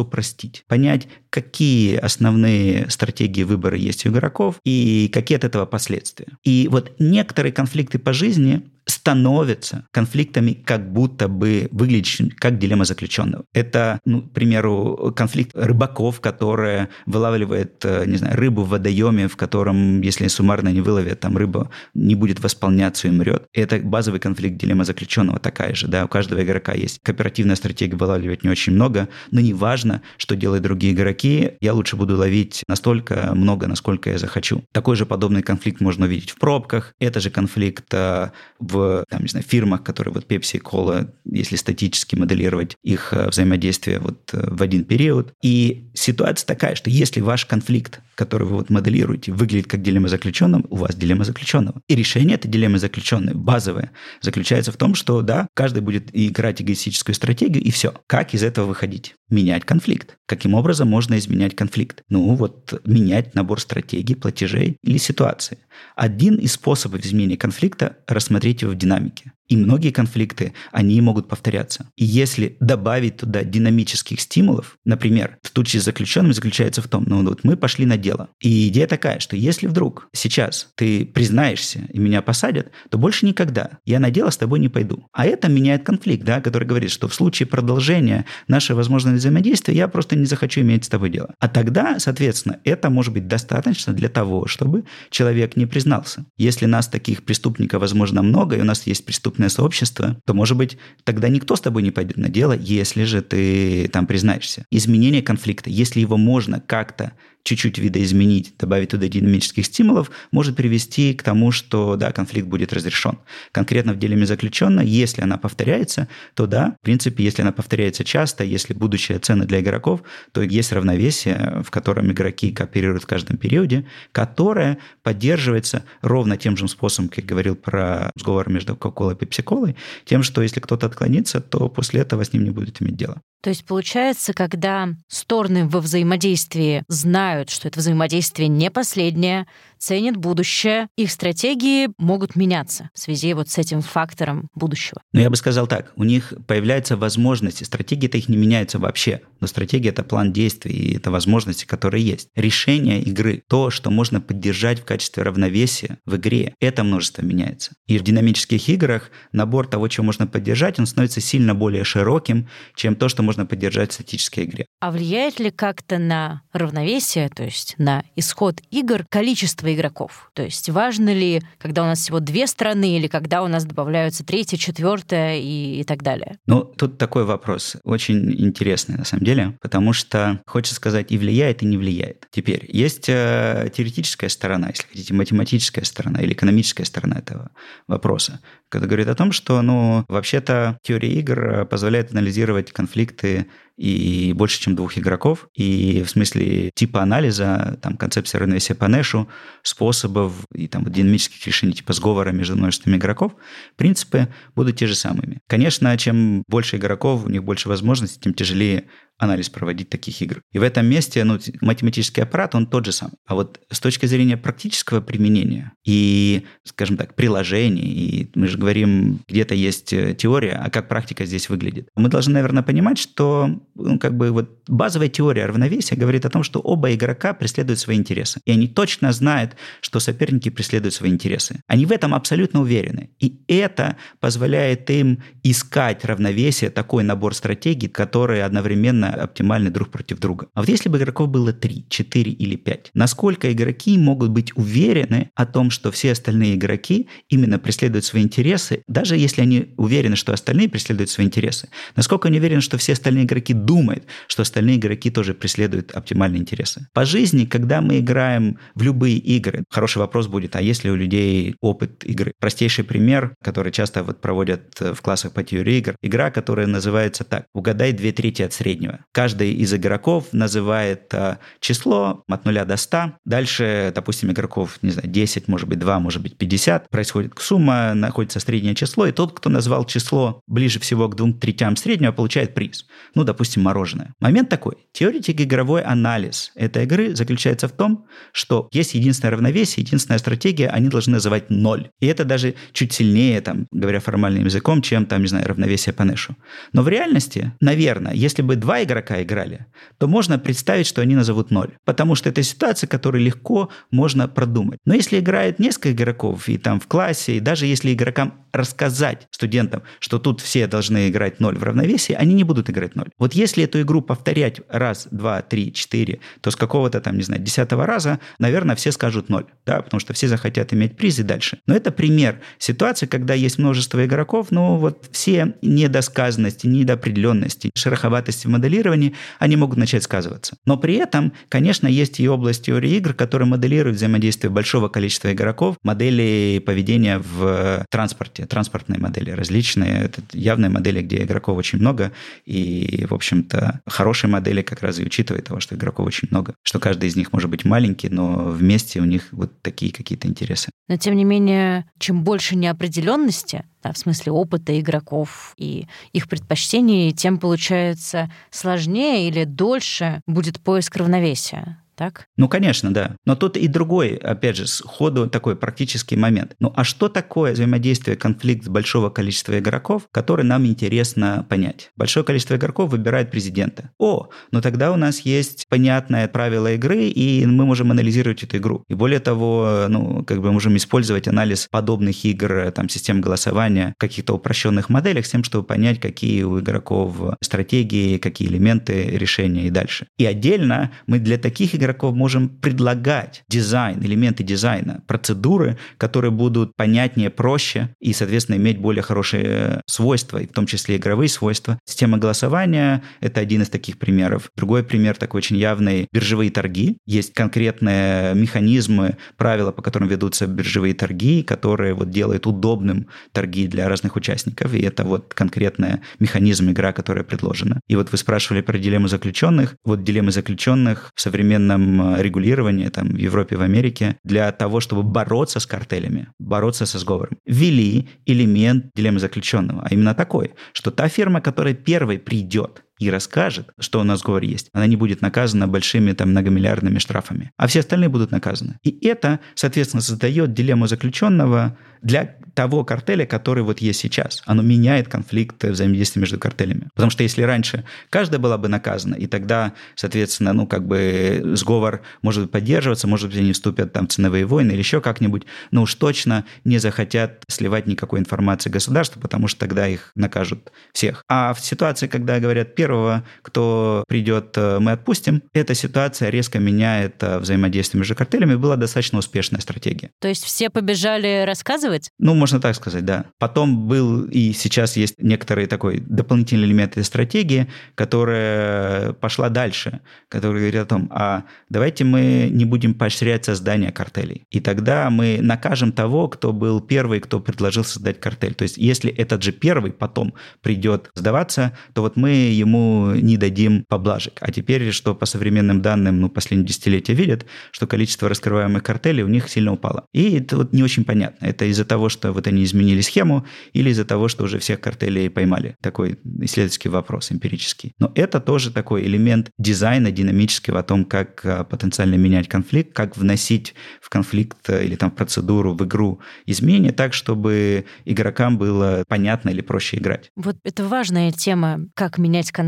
упростить, 0.00 0.64
понять, 0.68 1.08
какие 1.30 1.96
основные 1.96 2.88
стратегии 2.90 3.42
выбора 3.42 3.76
есть 3.76 4.06
у 4.06 4.10
игроков 4.10 4.56
и 4.64 5.10
какие 5.12 5.36
от 5.36 5.44
этого 5.44 5.66
последствия. 5.66 6.28
И 6.44 6.68
вот 6.70 6.92
некоторые 6.98 7.52
конфликты 7.52 7.98
по 7.98 8.12
жизни 8.12 8.53
Украине 8.54 8.73
становятся 8.86 9.86
конфликтами, 9.90 10.52
как 10.52 10.92
будто 10.92 11.28
бы 11.28 11.68
выглядящими 11.70 12.28
как 12.28 12.58
дилемма 12.58 12.84
заключенного. 12.84 13.44
Это, 13.52 14.00
ну, 14.04 14.22
к 14.22 14.32
примеру, 14.32 15.12
конфликт 15.16 15.52
рыбаков, 15.54 16.20
которые 16.20 16.88
вылавливают, 17.06 17.84
э, 17.84 18.04
не 18.06 18.16
знаю, 18.16 18.36
рыбу 18.36 18.62
в 18.62 18.70
водоеме, 18.70 19.28
в 19.28 19.36
котором, 19.36 20.00
если 20.00 20.26
суммарно 20.28 20.68
не 20.70 20.80
выловят, 20.80 21.20
там 21.20 21.36
рыба 21.36 21.70
не 21.94 22.14
будет 22.14 22.40
восполняться 22.40 23.08
и 23.08 23.10
умрет. 23.10 23.46
Это 23.52 23.78
базовый 23.78 24.20
конфликт 24.20 24.56
дилемма 24.56 24.84
заключенного 24.84 25.38
такая 25.38 25.74
же, 25.74 25.88
да, 25.88 26.04
у 26.04 26.08
каждого 26.08 26.42
игрока 26.42 26.72
есть 26.72 27.00
кооперативная 27.02 27.56
стратегия 27.56 27.96
вылавливать 27.96 28.44
не 28.44 28.50
очень 28.50 28.72
много, 28.72 29.08
но 29.30 29.40
не 29.40 29.54
важно, 29.54 30.02
что 30.16 30.36
делают 30.36 30.62
другие 30.62 30.92
игроки, 30.92 31.52
я 31.60 31.72
лучше 31.74 31.96
буду 31.96 32.16
ловить 32.16 32.62
настолько 32.68 33.32
много, 33.34 33.66
насколько 33.66 34.10
я 34.10 34.18
захочу. 34.18 34.64
Такой 34.72 34.96
же 34.96 35.06
подобный 35.06 35.42
конфликт 35.42 35.80
можно 35.80 36.06
увидеть 36.06 36.30
в 36.30 36.36
пробках, 36.36 36.94
это 36.98 37.20
же 37.20 37.30
конфликт 37.30 37.92
э, 37.92 38.30
в 38.58 38.73
там, 39.08 39.22
не 39.22 39.28
знаю, 39.28 39.44
фирмах, 39.48 39.82
которые 39.82 40.14
вот 40.14 40.26
Pepsi 40.26 40.56
и 40.56 40.60
Cola, 40.60 41.10
если 41.24 41.56
статически 41.56 42.16
моделировать 42.16 42.76
их 42.82 43.12
э, 43.12 43.28
взаимодействие 43.28 43.98
вот 43.98 44.30
э, 44.32 44.54
в 44.54 44.62
один 44.62 44.84
период. 44.84 45.32
И 45.42 45.90
ситуация 45.94 46.46
такая, 46.46 46.74
что 46.74 46.90
если 46.90 47.20
ваш 47.20 47.46
конфликт, 47.46 48.00
который 48.14 48.46
вы 48.46 48.56
вот 48.56 48.70
моделируете, 48.70 49.32
выглядит 49.32 49.66
как 49.66 49.82
дилемма 49.82 50.08
заключенного, 50.08 50.64
у 50.70 50.76
вас 50.76 50.94
дилемма 50.94 51.24
заключенного. 51.24 51.80
И 51.88 51.94
решение 51.94 52.36
этой 52.36 52.48
дилеммы 52.48 52.78
заключенной, 52.78 53.34
базовое, 53.34 53.90
заключается 54.20 54.72
в 54.72 54.76
том, 54.76 54.94
что 54.94 55.22
да, 55.22 55.48
каждый 55.54 55.82
будет 55.82 56.08
играть 56.12 56.62
эгоистическую 56.62 57.14
стратегию, 57.14 57.62
и 57.62 57.70
все. 57.70 57.94
Как 58.06 58.34
из 58.34 58.42
этого 58.42 58.66
выходить? 58.66 59.14
Менять 59.30 59.64
конфликт. 59.64 60.16
Каким 60.26 60.54
образом 60.54 60.88
можно 60.88 61.18
изменять 61.18 61.56
конфликт? 61.56 62.02
Ну, 62.08 62.34
вот 62.34 62.80
менять 62.84 63.34
набор 63.34 63.60
стратегий, 63.60 64.14
платежей 64.14 64.76
или 64.82 64.98
ситуации. 64.98 65.58
Один 65.96 66.36
из 66.36 66.52
способов 66.52 67.04
изменения 67.04 67.36
конфликта– 67.36 67.98
рассмотреть 68.06 68.63
в 68.68 68.74
динамике. 68.74 69.33
И 69.48 69.56
многие 69.56 69.90
конфликты, 69.90 70.54
они 70.72 71.00
могут 71.00 71.28
повторяться. 71.28 71.88
И 71.96 72.04
если 72.04 72.56
добавить 72.60 73.18
туда 73.18 73.44
динамических 73.44 74.20
стимулов, 74.20 74.78
например, 74.84 75.38
в 75.42 75.48
случае 75.48 75.82
с 75.82 75.84
заключенным 75.84 76.32
заключается 76.32 76.80
в 76.80 76.88
том, 76.88 77.04
ну 77.06 77.22
вот 77.22 77.44
мы 77.44 77.56
пошли 77.56 77.84
на 77.84 77.96
дело. 77.96 78.30
И 78.40 78.68
идея 78.68 78.86
такая, 78.86 79.18
что 79.20 79.36
если 79.36 79.66
вдруг 79.66 80.08
сейчас 80.12 80.68
ты 80.76 81.04
признаешься 81.04 81.80
и 81.90 81.98
меня 81.98 82.22
посадят, 82.22 82.70
то 82.88 82.98
больше 82.98 83.26
никогда 83.26 83.78
я 83.84 84.00
на 84.00 84.10
дело 84.10 84.30
с 84.30 84.36
тобой 84.36 84.58
не 84.58 84.68
пойду. 84.68 85.06
А 85.12 85.26
это 85.26 85.48
меняет 85.48 85.84
конфликт, 85.84 86.24
да, 86.24 86.40
который 86.40 86.66
говорит, 86.66 86.90
что 86.90 87.08
в 87.08 87.14
случае 87.14 87.46
продолжения 87.46 88.24
нашего 88.48 88.78
возможного 88.78 89.16
взаимодействия 89.16 89.74
я 89.74 89.88
просто 89.88 90.16
не 90.16 90.24
захочу 90.24 90.62
иметь 90.62 90.86
с 90.86 90.88
тобой 90.88 91.10
дело. 91.10 91.34
А 91.38 91.48
тогда, 91.48 91.98
соответственно, 91.98 92.60
это 92.64 92.88
может 92.88 93.12
быть 93.12 93.28
достаточно 93.28 93.92
для 93.92 94.08
того, 94.08 94.46
чтобы 94.46 94.84
человек 95.10 95.56
не 95.56 95.66
признался. 95.66 96.24
Если 96.38 96.66
нас 96.66 96.88
таких 96.88 97.24
преступников, 97.24 97.80
возможно, 97.80 98.22
много, 98.22 98.56
и 98.56 98.60
у 98.60 98.64
нас 98.64 98.86
есть 98.86 99.04
преступники, 99.04 99.33
преступное 99.34 99.48
сообщество, 99.48 100.20
то, 100.24 100.34
может 100.34 100.56
быть, 100.56 100.78
тогда 101.04 101.28
никто 101.28 101.56
с 101.56 101.60
тобой 101.60 101.82
не 101.82 101.90
пойдет 101.90 102.16
на 102.16 102.28
дело, 102.28 102.52
если 102.52 103.04
же 103.04 103.20
ты 103.20 103.88
там 103.88 104.06
признаешься. 104.06 104.64
Изменение 104.70 105.22
конфликта, 105.22 105.70
если 105.70 106.00
его 106.00 106.16
можно 106.16 106.60
как-то 106.60 107.12
чуть-чуть 107.44 107.78
видоизменить, 107.78 108.54
добавить 108.58 108.90
туда 108.90 109.06
динамических 109.06 109.66
стимулов, 109.66 110.10
может 110.32 110.56
привести 110.56 111.14
к 111.14 111.22
тому, 111.22 111.52
что, 111.52 111.96
да, 111.96 112.10
конфликт 112.10 112.48
будет 112.48 112.72
разрешен. 112.72 113.18
Конкретно 113.52 113.92
в 113.92 113.98
деле 113.98 114.24
заключенной, 114.24 114.86
если 114.86 115.22
она 115.22 115.36
повторяется, 115.36 116.08
то 116.34 116.46
да, 116.46 116.76
в 116.80 116.84
принципе, 116.84 117.24
если 117.24 117.42
она 117.42 117.52
повторяется 117.52 118.04
часто, 118.04 118.44
если 118.44 118.72
будущая 118.72 119.18
цена 119.18 119.44
для 119.44 119.60
игроков, 119.60 120.02
то 120.32 120.42
есть 120.42 120.72
равновесие, 120.72 121.62
в 121.64 121.70
котором 121.70 122.10
игроки 122.10 122.52
кооперируют 122.52 123.02
в 123.02 123.06
каждом 123.06 123.36
периоде, 123.36 123.86
которое 124.12 124.78
поддерживается 125.02 125.84
ровно 126.00 126.36
тем 126.36 126.56
же 126.56 126.66
способом, 126.68 127.08
как 127.08 127.18
я 127.18 127.24
говорил 127.24 127.56
про 127.56 128.10
сговор 128.16 128.48
между 128.48 128.76
Кока-Колой 128.76 129.14
и 129.14 129.16
Пепси-Колой, 129.18 129.76
тем, 130.06 130.22
что 130.22 130.40
если 130.42 130.60
кто-то 130.60 130.86
отклонится, 130.86 131.40
то 131.40 131.68
после 131.68 132.00
этого 132.00 132.24
с 132.24 132.32
ним 132.32 132.44
не 132.44 132.50
будет 132.50 132.80
иметь 132.80 132.96
дело. 132.96 133.20
То 133.42 133.50
есть 133.50 133.66
получается, 133.66 134.32
когда 134.32 134.88
стороны 135.06 135.68
во 135.68 135.80
взаимодействии 135.80 136.82
знают, 136.88 137.33
что 137.50 137.68
это 137.68 137.80
взаимодействие 137.80 138.48
не 138.48 138.70
последнее, 138.70 139.46
ценят 139.78 140.16
будущее, 140.16 140.88
их 140.96 141.10
стратегии 141.10 141.88
могут 141.98 142.36
меняться 142.36 142.90
в 142.94 142.98
связи 142.98 143.34
вот 143.34 143.50
с 143.50 143.58
этим 143.58 143.82
фактором 143.82 144.48
будущего. 144.54 145.02
Но 145.12 145.20
я 145.20 145.28
бы 145.28 145.36
сказал 145.36 145.66
так, 145.66 145.92
у 145.96 146.04
них 146.04 146.32
появляются 146.46 146.96
возможности, 146.96 147.64
стратегии-то 147.64 148.16
их 148.16 148.28
не 148.28 148.36
меняются 148.36 148.78
вообще, 148.78 149.20
но 149.40 149.46
стратегия– 149.46 149.88
это 149.90 150.02
план 150.02 150.32
действий, 150.32 150.72
и 150.74 150.96
это 150.96 151.10
возможности, 151.10 151.66
которые 151.66 152.04
есть. 152.04 152.28
Решение 152.34 153.02
игры, 153.02 153.42
то, 153.46 153.70
что 153.70 153.90
можно 153.90 154.20
поддержать 154.22 154.80
в 154.80 154.84
качестве 154.84 155.22
равновесия 155.22 155.98
в 156.06 156.16
игре, 156.16 156.54
это 156.60 156.82
множество 156.82 157.22
меняется. 157.22 157.72
И 157.86 157.98
в 157.98 158.02
динамических 158.02 158.68
играх 158.70 159.10
набор 159.32 159.66
того, 159.66 159.88
чего 159.88 160.06
можно 160.06 160.26
поддержать, 160.26 160.78
он 160.78 160.86
становится 160.86 161.20
сильно 161.20 161.54
более 161.54 161.84
широким, 161.84 162.48
чем 162.74 162.96
то, 162.96 163.08
что 163.10 163.22
можно 163.22 163.44
поддержать 163.44 163.90
в 163.90 163.94
статической 163.94 164.44
игре. 164.44 164.66
А 164.80 164.90
влияет 164.90 165.40
ли 165.40 165.50
как-то 165.50 165.98
на 165.98 166.42
равновесие, 166.52 167.23
то 167.28 167.44
есть 167.44 167.74
на 167.78 168.04
исход 168.16 168.60
игр, 168.70 169.04
количество 169.08 169.72
игроков. 169.72 170.30
То 170.34 170.42
есть 170.42 170.68
важно 170.68 171.12
ли, 171.12 171.42
когда 171.58 171.82
у 171.82 171.86
нас 171.86 172.00
всего 172.00 172.20
две 172.20 172.46
страны, 172.46 172.96
или 172.96 173.06
когда 173.06 173.42
у 173.42 173.48
нас 173.48 173.64
добавляются 173.64 174.24
третья, 174.24 174.56
четвертая 174.56 175.38
и, 175.38 175.80
и 175.80 175.84
так 175.84 176.02
далее? 176.02 176.38
Ну, 176.46 176.62
тут 176.64 176.98
такой 176.98 177.24
вопрос 177.24 177.76
очень 177.84 178.32
интересный 178.40 178.96
на 178.96 179.04
самом 179.04 179.24
деле, 179.24 179.58
потому 179.60 179.92
что 179.92 180.40
хочется 180.46 180.74
сказать 180.74 181.12
и 181.12 181.18
влияет, 181.18 181.62
и 181.62 181.66
не 181.66 181.76
влияет. 181.76 182.26
Теперь, 182.30 182.68
есть 182.72 183.08
э, 183.08 183.70
теоретическая 183.74 184.28
сторона, 184.28 184.68
если 184.68 184.86
хотите, 184.86 185.14
математическая 185.14 185.84
сторона 185.84 186.20
или 186.20 186.32
экономическая 186.32 186.84
сторона 186.84 187.18
этого 187.18 187.50
вопроса, 187.86 188.40
когда 188.68 188.86
говорит 188.86 189.08
о 189.08 189.14
том, 189.14 189.32
что, 189.32 189.62
ну, 189.62 190.04
вообще-то 190.08 190.78
теория 190.82 191.12
игр 191.14 191.66
позволяет 191.66 192.12
анализировать 192.12 192.72
конфликты 192.72 193.46
и 193.76 194.32
больше, 194.34 194.60
чем 194.60 194.76
двух 194.76 194.98
игроков. 194.98 195.48
И 195.54 196.02
в 196.04 196.10
смысле 196.10 196.70
типа 196.74 197.02
анализа, 197.02 197.78
там, 197.82 197.96
концепция 197.96 198.40
равновесия 198.40 198.74
по 198.74 198.88
Нэшу, 198.88 199.28
способов 199.62 200.32
и 200.54 200.68
там 200.68 200.84
динамических 200.84 201.46
решений 201.46 201.72
типа 201.72 201.92
сговора 201.92 202.30
между 202.30 202.56
множеством 202.56 202.96
игроков, 202.96 203.34
принципы 203.76 204.28
будут 204.54 204.76
те 204.76 204.86
же 204.86 204.94
самыми. 204.94 205.40
Конечно, 205.46 205.96
чем 205.98 206.44
больше 206.48 206.76
игроков, 206.76 207.24
у 207.24 207.28
них 207.28 207.44
больше 207.44 207.68
возможностей, 207.68 208.20
тем 208.20 208.34
тяжелее 208.34 208.84
анализ 209.18 209.48
проводить 209.48 209.88
таких 209.88 210.20
игр. 210.22 210.42
И 210.52 210.58
в 210.58 210.62
этом 210.62 210.86
месте 210.86 211.22
ну, 211.24 211.38
математический 211.60 212.22
аппарат, 212.22 212.54
он 212.54 212.66
тот 212.66 212.84
же 212.84 212.92
самый. 212.92 213.14
А 213.26 213.34
вот 213.34 213.60
с 213.70 213.80
точки 213.80 214.06
зрения 214.06 214.36
практического 214.36 215.00
применения 215.00 215.72
и, 215.84 216.44
скажем 216.64 216.96
так, 216.96 217.14
приложений, 217.14 217.82
и 217.82 218.30
мы 218.34 218.48
же 218.48 218.58
говорим, 218.58 219.20
где-то 219.28 219.54
есть 219.54 219.92
э, 219.92 220.14
теория, 220.14 220.60
а 220.64 220.70
как 220.70 220.88
практика 220.88 221.24
здесь 221.26 221.48
выглядит. 221.48 221.88
Мы 221.94 222.08
должны, 222.08 222.34
наверное, 222.34 222.62
понимать, 222.62 222.98
что 222.98 223.60
ну, 223.74 223.98
как 223.98 224.16
бы 224.16 224.30
вот 224.30 224.50
базовая 224.68 225.08
теория 225.08 225.46
равновесия 225.46 225.96
говорит 225.96 226.24
о 226.24 226.30
том, 226.30 226.42
что 226.42 226.60
оба 226.60 226.94
игрока 226.94 227.34
преследуют 227.34 227.78
свои 227.80 227.96
интересы. 227.96 228.40
И 228.44 228.52
они 228.52 228.68
точно 228.68 229.12
знают, 229.12 229.56
что 229.80 230.00
соперники 230.00 230.48
преследуют 230.48 230.94
свои 230.94 231.10
интересы. 231.10 231.60
Они 231.66 231.86
в 231.86 231.92
этом 231.92 232.14
абсолютно 232.14 232.60
уверены. 232.60 233.10
И 233.20 233.40
это 233.48 233.96
позволяет 234.20 234.88
им 234.90 235.22
искать 235.42 236.04
равновесие, 236.04 236.70
такой 236.70 237.04
набор 237.04 237.34
стратегий, 237.34 237.88
которые 237.88 238.44
одновременно 238.44 239.10
оптимальны 239.10 239.70
друг 239.70 239.90
против 239.90 240.18
друга. 240.18 240.48
А 240.54 240.60
вот 240.60 240.68
если 240.68 240.88
бы 240.88 240.98
игроков 240.98 241.28
было 241.28 241.52
3, 241.52 241.86
4 241.88 242.30
или 242.30 242.56
5, 242.56 242.90
насколько 242.94 243.52
игроки 243.52 243.96
могут 243.98 244.30
быть 244.30 244.56
уверены 244.56 245.30
о 245.34 245.46
том, 245.46 245.70
что 245.70 245.90
все 245.90 246.12
остальные 246.12 246.54
игроки 246.54 247.08
именно 247.28 247.58
преследуют 247.58 248.04
свои 248.04 248.22
интересы, 248.22 248.82
даже 248.88 249.16
если 249.16 249.42
они 249.42 249.74
уверены, 249.76 250.16
что 250.16 250.32
остальные 250.32 250.68
преследуют 250.68 251.10
свои 251.10 251.26
интересы, 251.26 251.68
насколько 251.96 252.28
они 252.28 252.38
уверены, 252.38 252.60
что 252.60 252.78
все 252.78 252.92
остальные 252.92 253.24
игроки 253.24 253.52
думают, 253.64 254.04
что 254.28 254.42
остальные 254.42 254.76
игроки 254.76 255.10
тоже 255.10 255.34
преследуют 255.34 255.92
оптимальные 255.92 256.40
интересы. 256.40 256.88
По 256.92 257.04
жизни, 257.04 257.44
когда 257.44 257.80
мы 257.80 257.98
играем 257.98 258.58
в 258.74 258.82
любые 258.82 259.16
игры, 259.16 259.64
хороший 259.70 259.98
вопрос 259.98 260.26
будет, 260.26 260.56
а 260.56 260.62
если 260.62 260.90
у 260.90 260.96
людей 260.96 261.56
опыт 261.60 262.04
игры? 262.04 262.32
Простейший 262.38 262.84
пример, 262.84 263.34
который 263.42 263.72
часто 263.72 264.02
вот 264.02 264.20
проводят 264.20 264.78
в 264.80 265.00
классах 265.02 265.32
по 265.32 265.42
теории 265.42 265.78
игр, 265.78 265.96
игра, 266.02 266.30
которая 266.30 266.66
называется 266.66 267.24
так, 267.24 267.46
угадай 267.52 267.92
две 267.92 268.12
трети 268.12 268.42
от 268.42 268.52
среднего. 268.52 269.00
Каждый 269.12 269.52
из 269.52 269.72
игроков 269.72 270.28
называет 270.32 271.12
э, 271.12 271.36
число 271.60 272.24
от 272.28 272.44
0 272.44 272.64
до 272.64 272.76
100. 272.76 273.12
Дальше, 273.24 273.92
допустим, 273.94 274.30
игроков, 274.30 274.78
не 274.82 274.90
знаю, 274.90 275.08
10, 275.08 275.48
может 275.48 275.68
быть, 275.68 275.78
2, 275.78 275.98
может 276.00 276.22
быть, 276.22 276.36
50. 276.36 276.88
Происходит 276.90 277.32
сумма, 277.38 277.94
находится 277.94 278.40
среднее 278.40 278.74
число, 278.74 279.06
и 279.06 279.12
тот, 279.12 279.38
кто 279.38 279.50
назвал 279.50 279.84
число 279.84 280.40
ближе 280.46 280.80
всего 280.80 281.08
к 281.08 281.16
двум 281.16 281.34
третям 281.34 281.76
среднего, 281.76 282.12
получает 282.12 282.54
приз. 282.54 282.86
Ну, 283.14 283.24
допустим, 283.24 283.53
мороженое. 283.62 284.14
Момент 284.20 284.48
такой. 284.48 284.74
Теоретик 284.92 285.40
игровой 285.40 285.82
анализ 285.82 286.52
этой 286.54 286.84
игры 286.84 287.14
заключается 287.14 287.68
в 287.68 287.72
том, 287.72 288.06
что 288.32 288.68
есть 288.72 288.94
единственное 288.94 289.32
равновесие, 289.32 289.84
единственная 289.84 290.18
стратегия, 290.18 290.68
они 290.68 290.88
должны 290.88 291.14
называть 291.14 291.50
ноль. 291.50 291.90
И 292.00 292.06
это 292.06 292.24
даже 292.24 292.54
чуть 292.72 292.92
сильнее, 292.92 293.40
там, 293.40 293.66
говоря 293.70 294.00
формальным 294.00 294.44
языком, 294.44 294.82
чем, 294.82 295.06
там, 295.06 295.22
не 295.22 295.28
знаю, 295.28 295.46
равновесие 295.46 295.92
по 295.92 296.04
Нэшу. 296.04 296.36
Но 296.72 296.82
в 296.82 296.88
реальности, 296.88 297.52
наверное, 297.60 298.12
если 298.14 298.42
бы 298.42 298.56
два 298.56 298.82
игрока 298.82 299.22
играли, 299.22 299.66
то 299.98 300.08
можно 300.08 300.38
представить, 300.38 300.86
что 300.86 301.02
они 301.02 301.14
назовут 301.14 301.50
ноль. 301.50 301.76
Потому 301.84 302.14
что 302.14 302.28
это 302.28 302.42
ситуация, 302.42 302.88
которую 302.88 303.22
легко 303.22 303.70
можно 303.90 304.28
продумать. 304.28 304.78
Но 304.84 304.94
если 304.94 305.18
играет 305.18 305.58
несколько 305.58 305.92
игроков, 305.92 306.48
и 306.48 306.58
там 306.58 306.80
в 306.80 306.86
классе, 306.86 307.36
и 307.36 307.40
даже 307.40 307.66
если 307.66 307.92
игрокам 307.92 308.34
рассказать 308.52 309.26
студентам, 309.30 309.82
что 309.98 310.18
тут 310.18 310.40
все 310.40 310.66
должны 310.66 311.08
играть 311.08 311.40
ноль 311.40 311.58
в 311.58 311.62
равновесии, 311.62 312.12
они 312.12 312.34
не 312.34 312.44
будут 312.44 312.70
играть 312.70 312.94
ноль. 312.94 313.10
Вот 313.18 313.34
если 313.34 313.43
эту 313.64 313.80
игру 313.82 314.00
повторять 314.00 314.60
раз, 314.68 315.08
два, 315.10 315.42
три, 315.42 315.72
четыре, 315.72 316.20
то 316.40 316.50
с 316.50 316.56
какого-то 316.56 317.00
там, 317.00 317.16
не 317.16 317.22
знаю, 317.22 317.42
десятого 317.42 317.86
раза, 317.86 318.20
наверное, 318.38 318.76
все 318.76 318.92
скажут 318.92 319.28
ноль, 319.28 319.46
да, 319.66 319.82
потому 319.82 320.00
что 320.00 320.12
все 320.12 320.28
захотят 320.28 320.72
иметь 320.72 320.96
приз 320.96 321.18
и 321.18 321.22
дальше. 321.22 321.58
Но 321.66 321.74
это 321.74 321.90
пример 321.90 322.40
ситуации, 322.58 323.06
когда 323.06 323.34
есть 323.34 323.58
множество 323.58 324.04
игроков, 324.04 324.50
но 324.50 324.76
вот 324.78 325.08
все 325.12 325.54
недосказанности, 325.62 326.66
недоопределенности, 326.66 327.70
шероховатости 327.74 328.46
в 328.46 328.50
моделировании, 328.50 329.14
они 329.38 329.56
могут 329.56 329.78
начать 329.78 330.02
сказываться. 330.02 330.56
Но 330.64 330.76
при 330.76 330.94
этом, 330.94 331.32
конечно, 331.48 331.86
есть 331.86 332.20
и 332.20 332.28
область 332.28 332.66
теории 332.66 332.92
игр, 332.96 333.14
которая 333.14 333.48
моделирует 333.48 333.96
взаимодействие 333.96 334.50
большого 334.50 334.88
количества 334.88 335.32
игроков, 335.32 335.76
модели 335.82 336.62
поведения 336.64 337.18
в 337.18 337.86
транспорте, 337.90 338.46
транспортные 338.46 338.98
модели 338.98 339.30
различные, 339.30 340.04
это 340.04 340.22
явные 340.32 340.70
модели, 340.70 341.02
где 341.02 341.22
игроков 341.22 341.58
очень 341.58 341.78
много, 341.78 342.12
и, 342.44 343.06
в 343.08 343.14
общем-то, 343.34 343.80
хорошие 343.86 344.30
модели 344.30 344.62
как 344.62 344.82
раз 344.82 344.98
и 344.98 345.04
учитывают 345.04 345.46
того, 345.46 345.60
что 345.60 345.74
игроков 345.74 346.06
очень 346.06 346.28
много, 346.30 346.54
что 346.62 346.78
каждый 346.78 347.08
из 347.08 347.16
них 347.16 347.32
может 347.32 347.50
быть 347.50 347.64
маленький, 347.64 348.08
но 348.08 348.50
вместе 348.50 349.00
у 349.00 349.04
них 349.04 349.28
вот 349.32 349.60
такие 349.62 349.92
какие-то 349.92 350.28
интересы. 350.28 350.70
Но, 350.88 350.96
тем 350.96 351.16
не 351.16 351.24
менее, 351.24 351.86
чем 351.98 352.22
больше 352.22 352.56
неопределенности, 352.56 353.64
да, 353.82 353.92
в 353.92 353.98
смысле 353.98 354.32
опыта 354.32 354.78
игроков 354.78 355.54
и 355.56 355.86
их 356.12 356.28
предпочтений, 356.28 357.12
тем 357.12 357.38
получается 357.38 358.30
сложнее 358.50 359.28
или 359.28 359.44
дольше 359.44 360.20
будет 360.26 360.60
поиск 360.60 360.96
равновесия 360.96 361.78
так? 361.94 362.26
Ну, 362.36 362.48
конечно, 362.48 362.92
да. 362.92 363.16
Но 363.24 363.36
тут 363.36 363.56
и 363.56 363.66
другой, 363.68 364.16
опять 364.16 364.56
же, 364.56 364.66
сходу 364.66 365.28
такой 365.28 365.56
практический 365.56 366.16
момент. 366.16 366.54
Ну, 366.60 366.72
а 366.76 366.84
что 366.84 367.08
такое 367.08 367.52
взаимодействие, 367.52 368.16
конфликт 368.16 368.68
большого 368.68 369.10
количества 369.10 369.58
игроков, 369.58 370.08
который 370.10 370.44
нам 370.44 370.66
интересно 370.66 371.46
понять? 371.48 371.90
Большое 371.96 372.24
количество 372.24 372.56
игроков 372.56 372.90
выбирает 372.90 373.30
президента. 373.30 373.90
О, 373.98 374.28
ну 374.50 374.60
тогда 374.60 374.92
у 374.92 374.96
нас 374.96 375.20
есть 375.20 375.66
понятное 375.68 376.28
правило 376.28 376.72
игры, 376.74 377.04
и 377.04 377.46
мы 377.46 377.66
можем 377.66 377.90
анализировать 377.90 378.42
эту 378.42 378.56
игру. 378.58 378.84
И 378.88 378.94
более 378.94 379.20
того, 379.20 379.86
ну, 379.88 380.24
как 380.24 380.40
бы 380.40 380.52
можем 380.52 380.76
использовать 380.76 381.28
анализ 381.28 381.68
подобных 381.70 382.24
игр, 382.24 382.70
там, 382.72 382.88
систем 382.88 383.20
голосования 383.20 383.94
каких-то 383.98 384.34
упрощенных 384.34 384.88
моделях 384.88 385.26
с 385.26 385.30
тем, 385.30 385.44
чтобы 385.44 385.64
понять, 385.64 386.00
какие 386.00 386.42
у 386.42 386.60
игроков 386.60 387.16
стратегии, 387.40 388.18
какие 388.18 388.48
элементы 388.48 389.04
решения 389.04 389.66
и 389.66 389.70
дальше. 389.70 390.06
И 390.18 390.26
отдельно 390.26 390.92
мы 391.06 391.18
для 391.18 391.38
таких 391.38 391.74
игр 391.74 391.83
игроков 391.84 392.14
можем 392.14 392.48
предлагать 392.48 393.44
дизайн, 393.48 394.02
элементы 394.02 394.42
дизайна, 394.42 395.02
процедуры, 395.06 395.78
которые 395.98 396.30
будут 396.30 396.74
понятнее, 396.76 397.30
проще 397.30 397.94
и, 398.00 398.12
соответственно, 398.12 398.56
иметь 398.56 398.78
более 398.78 399.02
хорошие 399.02 399.82
свойства, 399.86 400.38
и 400.38 400.46
в 400.46 400.52
том 400.52 400.66
числе 400.66 400.96
игровые 400.96 401.28
свойства. 401.28 401.78
Система 401.84 402.18
голосования– 402.18 403.02
это 403.20 403.40
один 403.40 403.62
из 403.62 403.68
таких 403.68 403.98
примеров. 403.98 404.50
Другой 404.56 404.82
пример 404.82 405.16
такой 405.16 405.38
очень 405.38 405.56
явный– 405.56 406.08
биржевые 406.12 406.50
торги. 406.50 406.98
Есть 407.06 407.34
конкретные 407.34 408.34
механизмы, 408.34 409.16
правила, 409.36 409.72
по 409.72 409.82
которым 409.82 410.08
ведутся 410.08 410.46
биржевые 410.46 410.94
торги, 410.94 411.42
которые 411.42 411.94
вот 411.94 412.10
делают 412.10 412.46
удобным 412.46 413.08
торги 413.32 413.66
для 413.66 413.88
разных 413.88 414.16
участников, 414.16 414.74
и 414.74 414.80
это 414.80 415.04
вот 415.04 415.34
конкретный 415.34 416.00
механизм 416.18 416.70
игра, 416.70 416.92
которая 416.92 417.24
предложена. 417.24 417.80
И 417.88 417.96
вот 417.96 418.10
вы 418.12 418.18
спрашивали 418.18 418.62
про 418.62 418.78
дилемму 418.78 419.08
заключенных. 419.08 419.76
Вот 419.84 420.04
дилеммы 420.04 420.30
заключенных 420.32 421.10
в 421.14 421.20
современном 421.20 421.73
современном 421.74 422.14
э, 422.14 422.22
регулировании 422.22 422.88
там, 422.88 423.08
в 423.08 423.18
Европе, 423.18 423.56
в 423.56 423.62
Америке 423.62 424.16
для 424.24 424.52
того, 424.52 424.80
чтобы 424.80 425.02
бороться 425.02 425.60
с 425.60 425.66
картелями, 425.66 426.28
бороться 426.38 426.86
со 426.86 426.98
сговором, 426.98 427.38
ввели 427.46 428.08
элемент 428.26 428.86
дилеммы 428.94 429.20
заключенного, 429.20 429.82
а 429.84 429.94
именно 429.94 430.14
такой, 430.14 430.50
что 430.72 430.90
та 430.90 431.08
фирма, 431.08 431.40
которая 431.40 431.74
первой 431.74 432.18
придет 432.18 432.82
и 432.98 433.10
расскажет, 433.10 433.70
что 433.78 434.00
у 434.00 434.04
нас 434.04 434.20
сговор 434.20 434.42
есть, 434.42 434.68
она 434.72 434.86
не 434.86 434.96
будет 434.96 435.20
наказана 435.20 435.68
большими 435.68 436.12
там 436.12 436.30
многомиллиардными 436.30 436.98
штрафами, 436.98 437.50
а 437.56 437.66
все 437.66 437.80
остальные 437.80 438.08
будут 438.08 438.30
наказаны. 438.30 438.78
И 438.82 439.06
это, 439.06 439.40
соответственно, 439.54 440.00
создает 440.00 440.54
дилемму 440.54 440.86
заключенного 440.86 441.76
для 442.02 442.36
того 442.54 442.84
картеля, 442.84 443.26
который 443.26 443.64
вот 443.64 443.80
есть 443.80 444.00
сейчас. 444.00 444.42
Оно 444.46 444.62
меняет 444.62 445.08
конфликт 445.08 445.64
взаимодействия 445.64 446.20
между 446.20 446.38
картелями. 446.38 446.88
Потому 446.94 447.10
что 447.10 447.22
если 447.22 447.42
раньше 447.42 447.84
каждая 448.10 448.38
была 448.38 448.58
бы 448.58 448.68
наказана, 448.68 449.14
и 449.14 449.26
тогда, 449.26 449.72
соответственно, 449.96 450.52
ну, 450.52 450.66
как 450.66 450.86
бы 450.86 451.42
сговор 451.54 452.02
может 452.22 452.50
поддерживаться, 452.50 453.08
может 453.08 453.30
быть, 453.30 453.38
они 453.38 453.52
вступят 453.52 453.92
там 453.92 454.08
ценовые 454.08 454.46
войны 454.46 454.72
или 454.72 454.78
еще 454.78 455.00
как-нибудь, 455.00 455.44
но 455.70 455.82
уж 455.82 455.94
точно 455.94 456.44
не 456.64 456.78
захотят 456.78 457.42
сливать 457.48 457.86
никакой 457.86 458.20
информации 458.20 458.70
государству, 458.70 459.20
потому 459.20 459.48
что 459.48 459.60
тогда 459.60 459.88
их 459.88 460.12
накажут 460.14 460.70
всех. 460.92 461.24
А 461.28 461.54
в 461.54 461.60
ситуации, 461.60 462.06
когда 462.06 462.38
говорят, 462.38 462.74
первого, 462.84 463.24
кто 463.40 464.04
придет, 464.08 464.52
э, 464.56 464.78
мы 464.78 464.92
отпустим, 464.92 465.42
эта 465.54 465.74
ситуация 465.74 466.28
резко 466.28 466.58
меняет 466.58 467.22
э, 467.22 467.38
взаимодействие 467.38 467.98
между 468.00 468.14
картелями, 468.14 468.56
была 468.56 468.76
достаточно 468.76 469.18
успешная 469.18 469.60
стратегия. 469.62 470.10
То 470.20 470.28
есть 470.28 470.44
все 470.44 470.68
побежали 470.68 471.44
рассказывать? 471.46 472.10
Ну, 472.18 472.34
можно 472.34 472.60
так 472.60 472.74
сказать, 472.76 473.06
да. 473.06 473.24
Потом 473.38 473.88
был 473.88 474.24
и 474.24 474.52
сейчас 474.52 474.98
есть 474.98 475.14
некоторый 475.18 475.66
такой 475.66 476.00
дополнительный 476.00 476.66
элемент 476.66 476.92
этой 476.92 477.04
стратегии, 477.04 477.68
которая 477.94 479.14
пошла 479.14 479.48
дальше, 479.48 480.00
которая 480.28 480.58
говорит 480.58 480.80
о 480.82 480.86
том, 480.86 481.08
а 481.10 481.44
давайте 481.70 482.04
мы 482.04 482.50
не 482.52 482.66
будем 482.66 482.92
поощрять 482.92 483.46
создание 483.46 483.92
картелей. 483.92 484.42
И 484.50 484.60
тогда 484.60 485.08
мы 485.08 485.38
накажем 485.40 485.90
того, 485.92 486.28
кто 486.28 486.52
был 486.52 486.82
первый, 486.82 487.20
кто 487.20 487.40
предложил 487.40 487.84
создать 487.84 488.20
картель. 488.20 488.54
То 488.54 488.64
есть 488.64 488.76
если 488.76 489.10
этот 489.10 489.42
же 489.42 489.52
первый 489.52 489.92
потом 489.92 490.34
придет 490.60 491.10
сдаваться, 491.14 491.72
то 491.94 492.02
вот 492.02 492.16
мы 492.16 492.30
ему 492.30 492.73
не 493.14 493.36
дадим 493.36 493.84
поблажек. 493.88 494.38
А 494.40 494.52
теперь, 494.52 494.92
что 494.92 495.14
по 495.14 495.26
современным 495.26 495.82
данным, 495.82 496.20
ну, 496.20 496.28
последние 496.28 496.68
десятилетия 496.68 497.14
видят, 497.14 497.46
что 497.70 497.86
количество 497.86 498.28
раскрываемых 498.28 498.82
картелей 498.82 499.22
у 499.22 499.28
них 499.28 499.48
сильно 499.48 499.72
упало. 499.72 500.06
И 500.12 500.36
это 500.38 500.56
вот 500.56 500.72
не 500.72 500.82
очень 500.82 501.04
понятно. 501.04 501.46
Это 501.46 501.64
из-за 501.66 501.84
того, 501.84 502.08
что 502.08 502.32
вот 502.32 502.46
они 502.46 502.64
изменили 502.64 503.00
схему 503.00 503.46
или 503.72 503.90
из-за 503.90 504.04
того, 504.04 504.28
что 504.28 504.44
уже 504.44 504.58
всех 504.58 504.80
картелей 504.80 505.30
поймали? 505.30 505.76
Такой 505.80 506.18
исследовательский 506.40 506.90
вопрос, 506.90 507.32
эмпирический. 507.32 507.92
Но 507.98 508.12
это 508.14 508.40
тоже 508.40 508.70
такой 508.70 509.04
элемент 509.04 509.50
дизайна 509.58 510.10
динамического 510.10 510.80
о 510.80 510.82
том, 510.82 511.04
как 511.04 511.44
а, 511.44 511.64
потенциально 511.64 512.14
менять 512.16 512.48
конфликт, 512.48 512.94
как 512.94 513.16
вносить 513.16 513.74
в 514.00 514.08
конфликт 514.08 514.58
э, 514.68 514.84
или 514.84 514.96
там 514.96 515.10
процедуру, 515.10 515.74
в 515.74 515.84
игру 515.84 516.20
изменения 516.46 516.92
так, 516.92 517.14
чтобы 517.14 517.84
игрокам 518.04 518.58
было 518.58 519.04
понятно 519.08 519.50
или 519.50 519.60
проще 519.60 519.96
играть. 519.98 520.30
Вот 520.36 520.56
это 520.64 520.84
важная 520.84 521.32
тема, 521.32 521.80
как 521.94 522.18
менять 522.18 522.50
конфликт. 522.50 522.63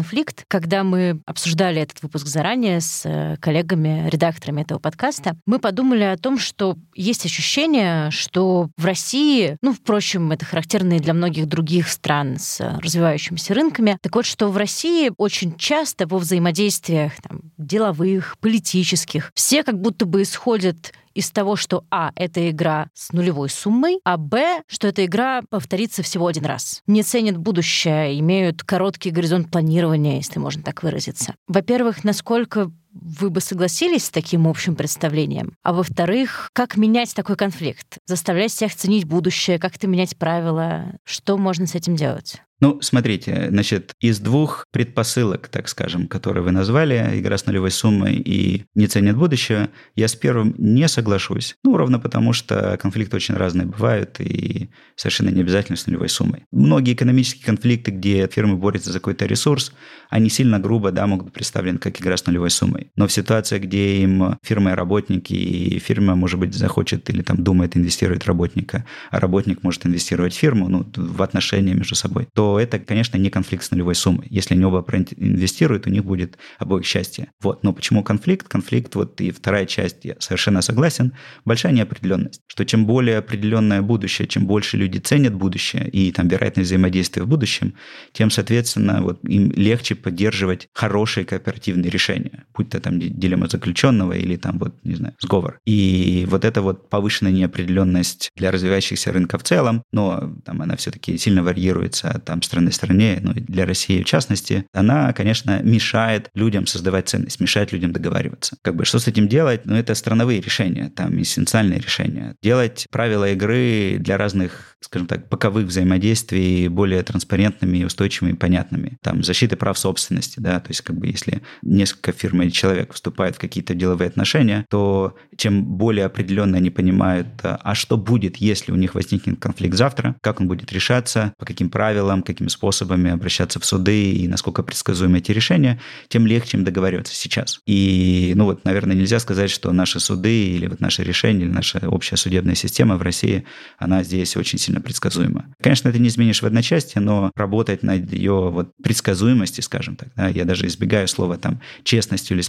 Когда 0.48 0.84
мы 0.84 1.20
обсуждали 1.26 1.80
этот 1.82 2.02
выпуск 2.02 2.26
заранее 2.26 2.80
с 2.80 3.02
э, 3.04 3.36
коллегами, 3.40 4.08
редакторами 4.08 4.62
этого 4.62 4.78
подкаста, 4.78 5.36
мы 5.46 5.58
подумали 5.58 6.04
о 6.04 6.16
том, 6.16 6.38
что 6.38 6.76
есть 6.94 7.26
ощущение, 7.26 8.10
что 8.10 8.68
в 8.76 8.84
России 8.84 9.56
ну, 9.62 9.72
впрочем, 9.72 10.32
это 10.32 10.44
характерно 10.44 10.94
и 10.94 11.00
для 11.00 11.14
многих 11.14 11.46
других 11.46 11.88
стран 11.88 12.36
с 12.38 12.60
развивающимися 12.80 13.54
рынками. 13.54 13.98
Так 14.00 14.14
вот, 14.14 14.26
что 14.26 14.48
в 14.48 14.56
России 14.56 15.10
очень 15.16 15.56
часто 15.56 16.06
во 16.06 16.18
взаимодействиях 16.18 17.12
там, 17.22 17.40
деловых, 17.58 18.36
политических, 18.38 19.32
все 19.34 19.62
как 19.62 19.80
будто 19.80 20.06
бы 20.06 20.22
исходят 20.22 20.92
из 21.16 21.30
того, 21.30 21.56
что 21.56 21.84
А— 21.90 22.12
это 22.14 22.50
игра 22.50 22.88
с 22.92 23.12
нулевой 23.12 23.48
суммой, 23.48 24.00
а 24.04 24.18
Б, 24.18 24.62
что 24.66 24.86
эта 24.86 25.04
игра 25.04 25.42
повторится 25.48 26.02
всего 26.02 26.26
один 26.26 26.44
раз. 26.44 26.82
Не 26.86 27.02
ценят 27.02 27.38
будущее, 27.38 28.18
имеют 28.20 28.62
короткий 28.62 29.10
горизонт 29.10 29.50
планирования, 29.50 30.16
если 30.16 30.38
можно 30.38 30.62
так 30.62 30.82
выразиться. 30.82 31.34
Во-первых, 31.48 32.04
насколько 32.04 32.70
вы 33.00 33.30
бы 33.30 33.40
согласились 33.40 34.06
с 34.06 34.10
таким 34.10 34.46
общим 34.46 34.74
представлением? 34.74 35.54
А 35.62 35.72
во-вторых, 35.72 36.50
как 36.52 36.76
менять 36.76 37.14
такой 37.14 37.36
конфликт? 37.36 37.98
Заставлять 38.06 38.52
всех 38.52 38.74
ценить 38.74 39.04
будущее, 39.04 39.58
как-то 39.58 39.86
менять 39.86 40.16
правила? 40.16 40.96
Что 41.04 41.36
можно 41.36 41.66
с 41.66 41.74
этим 41.74 41.96
делать? 41.96 42.40
Ну, 42.58 42.80
смотрите, 42.80 43.48
значит, 43.50 43.92
из 44.00 44.18
двух 44.18 44.64
предпосылок, 44.72 45.48
так 45.48 45.68
скажем, 45.68 46.06
которые 46.08 46.42
вы 46.42 46.52
назвали, 46.52 47.20
игра 47.20 47.36
с 47.36 47.44
нулевой 47.44 47.70
суммой 47.70 48.14
и 48.14 48.64
не 48.74 48.86
ценит 48.86 49.14
будущее, 49.14 49.68
я 49.94 50.08
с 50.08 50.14
первым 50.14 50.54
не 50.56 50.88
соглашусь. 50.88 51.56
Ну, 51.64 51.76
ровно 51.76 51.98
потому, 51.98 52.32
что 52.32 52.78
конфликты 52.80 53.16
очень 53.16 53.34
разные 53.34 53.66
бывают 53.66 54.20
и 54.20 54.70
совершенно 54.94 55.28
не 55.28 55.42
обязательно 55.42 55.76
с 55.76 55.86
нулевой 55.86 56.08
суммой. 56.08 56.46
Многие 56.50 56.94
экономические 56.94 57.44
конфликты, 57.44 57.90
где 57.90 58.26
фирмы 58.26 58.56
борются 58.56 58.90
за 58.90 59.00
какой-то 59.00 59.26
ресурс, 59.26 59.74
они 60.08 60.30
сильно 60.30 60.58
грубо, 60.58 60.92
да, 60.92 61.06
могут 61.06 61.26
быть 61.26 61.34
представлены 61.34 61.78
как 61.78 62.00
игра 62.00 62.16
с 62.16 62.24
нулевой 62.24 62.48
суммой. 62.48 62.85
Но 62.96 63.06
в 63.06 63.12
ситуации, 63.12 63.58
где 63.58 64.02
им 64.02 64.38
фирма 64.42 64.72
и 64.72 64.74
работники, 64.74 65.34
и 65.34 65.78
фирма, 65.78 66.14
может 66.14 66.38
быть, 66.38 66.54
захочет 66.54 67.08
или 67.10 67.22
там 67.22 67.42
думает 67.42 67.76
инвестировать 67.76 68.26
работника, 68.26 68.84
а 69.10 69.20
работник 69.20 69.62
может 69.62 69.86
инвестировать 69.86 70.34
в 70.34 70.38
фирму, 70.38 70.68
ну, 70.68 70.86
в 70.96 71.22
отношения 71.22 71.74
между 71.74 71.94
собой, 71.94 72.28
то 72.34 72.58
это, 72.60 72.78
конечно, 72.78 73.16
не 73.16 73.30
конфликт 73.30 73.64
с 73.64 73.70
нулевой 73.70 73.94
суммой. 73.94 74.26
Если 74.30 74.54
они 74.54 74.64
оба 74.64 74.84
инвестируют, 75.16 75.86
у 75.86 75.90
них 75.90 76.04
будет 76.04 76.38
обоих 76.58 76.84
счастье. 76.84 77.32
Вот. 77.40 77.64
Но 77.64 77.72
почему 77.72 78.02
конфликт? 78.02 78.48
Конфликт, 78.48 78.94
вот 78.94 79.20
и 79.20 79.30
вторая 79.30 79.66
часть, 79.66 80.04
я 80.04 80.16
совершенно 80.18 80.62
согласен, 80.62 81.12
большая 81.44 81.72
неопределенность. 81.72 82.40
Что 82.46 82.64
чем 82.64 82.86
более 82.86 83.18
определенное 83.18 83.82
будущее, 83.82 84.28
чем 84.28 84.46
больше 84.46 84.76
люди 84.76 84.98
ценят 84.98 85.34
будущее 85.34 85.88
и 85.88 86.12
там 86.12 86.28
вероятность 86.28 86.68
взаимодействия 86.68 87.22
в 87.22 87.28
будущем, 87.28 87.74
тем, 88.12 88.30
соответственно, 88.30 89.02
вот 89.02 89.22
им 89.24 89.50
легче 89.52 89.94
поддерживать 89.94 90.68
хорошие 90.72 91.24
кооперативные 91.24 91.90
решения, 91.90 92.44
будь 92.54 92.70
то 92.70 92.75
там 92.80 92.98
дилемма 92.98 93.48
заключенного 93.48 94.12
или 94.12 94.36
там 94.36 94.58
вот, 94.58 94.74
не 94.84 94.94
знаю, 94.94 95.14
сговор. 95.20 95.58
И 95.66 96.26
вот 96.28 96.44
эта 96.44 96.62
вот 96.62 96.88
повышенная 96.88 97.32
неопределенность 97.32 98.30
для 98.36 98.50
развивающихся 98.50 99.12
рынков 99.12 99.42
в 99.42 99.46
целом, 99.46 99.82
но 99.92 100.34
там 100.44 100.62
она 100.62 100.76
все-таки 100.76 101.18
сильно 101.18 101.42
варьируется 101.42 102.20
там, 102.24 102.42
страны 102.42 102.72
стране, 102.72 103.18
ну 103.20 103.32
и 103.32 103.40
для 103.40 103.66
России 103.66 104.02
в 104.02 104.08
частности, 104.08 104.66
она, 104.72 105.12
конечно, 105.12 105.60
мешает 105.62 106.30
людям 106.34 106.66
создавать 106.66 107.08
ценность, 107.08 107.40
мешает 107.40 107.72
людям 107.72 107.92
договариваться. 107.92 108.56
Как 108.62 108.76
бы 108.76 108.84
что 108.84 108.98
с 108.98 109.08
этим 109.08 109.28
делать? 109.28 109.62
Ну, 109.64 109.74
это 109.74 109.94
страновые 109.94 110.40
решения, 110.40 110.92
там 110.94 111.20
эссенциальные 111.20 111.80
решения. 111.80 112.36
Делать 112.42 112.86
правила 112.90 113.30
игры 113.32 113.96
для 113.98 114.16
разных, 114.16 114.76
скажем 114.80 115.08
так, 115.08 115.28
боковых 115.28 115.66
взаимодействий 115.66 116.68
более 116.68 117.02
транспарентными, 117.02 117.84
устойчивыми 117.84 118.32
и 118.32 118.36
понятными. 118.36 118.98
Там 119.02 119.22
защита 119.22 119.56
прав 119.56 119.78
собственности, 119.78 120.40
да, 120.40 120.60
то 120.60 120.68
есть 120.68 120.82
как 120.82 120.96
бы 120.96 121.06
если 121.08 121.42
несколько 121.62 122.12
фирм 122.12 122.42
или 122.42 122.50
человек 122.50 122.65
вступают 122.90 123.36
в 123.36 123.38
какие-то 123.38 123.74
деловые 123.74 124.08
отношения, 124.08 124.66
то 124.70 125.16
чем 125.36 125.64
более 125.64 126.06
определенно 126.06 126.56
они 126.56 126.70
понимают, 126.70 127.28
а 127.42 127.74
что 127.74 127.96
будет, 127.96 128.36
если 128.36 128.72
у 128.72 128.76
них 128.76 128.94
возникнет 128.94 129.38
конфликт 129.38 129.76
завтра, 129.76 130.16
как 130.20 130.40
он 130.40 130.48
будет 130.48 130.72
решаться, 130.72 131.32
по 131.38 131.46
каким 131.46 131.70
правилам, 131.70 132.22
какими 132.22 132.48
способами 132.48 133.10
обращаться 133.10 133.60
в 133.60 133.64
суды 133.64 134.12
и 134.12 134.28
насколько 134.28 134.62
предсказуемы 134.62 135.18
эти 135.18 135.32
решения, 135.32 135.80
тем 136.08 136.26
легче 136.26 136.58
им 136.58 136.64
договариваться 136.64 137.14
сейчас. 137.14 137.60
И, 137.66 138.32
ну 138.36 138.44
вот, 138.44 138.64
наверное, 138.64 138.96
нельзя 138.96 139.18
сказать, 139.18 139.50
что 139.50 139.72
наши 139.72 140.00
суды 140.00 140.48
или 140.48 140.66
вот 140.66 140.80
наши 140.80 141.02
решения, 141.02 141.44
или 141.44 141.50
наша 141.50 141.88
общая 141.88 142.16
судебная 142.16 142.54
система 142.54 142.96
в 142.96 143.02
России, 143.02 143.44
она 143.78 144.02
здесь 144.02 144.36
очень 144.36 144.58
сильно 144.58 144.80
предсказуема. 144.80 145.46
Конечно, 145.60 145.88
это 145.88 145.98
не 145.98 146.08
изменишь 146.08 146.42
в 146.42 146.46
одночасье, 146.46 147.00
но 147.00 147.30
работать 147.34 147.82
над 147.82 148.12
ее 148.12 148.50
вот 148.50 148.70
предсказуемости, 148.82 149.60
скажем 149.60 149.96
так, 149.96 150.08
да, 150.16 150.28
я 150.28 150.44
даже 150.44 150.66
избегаю 150.66 151.08
слова 151.08 151.36
там 151.36 151.60
честностью 151.84 152.36
или 152.36 152.42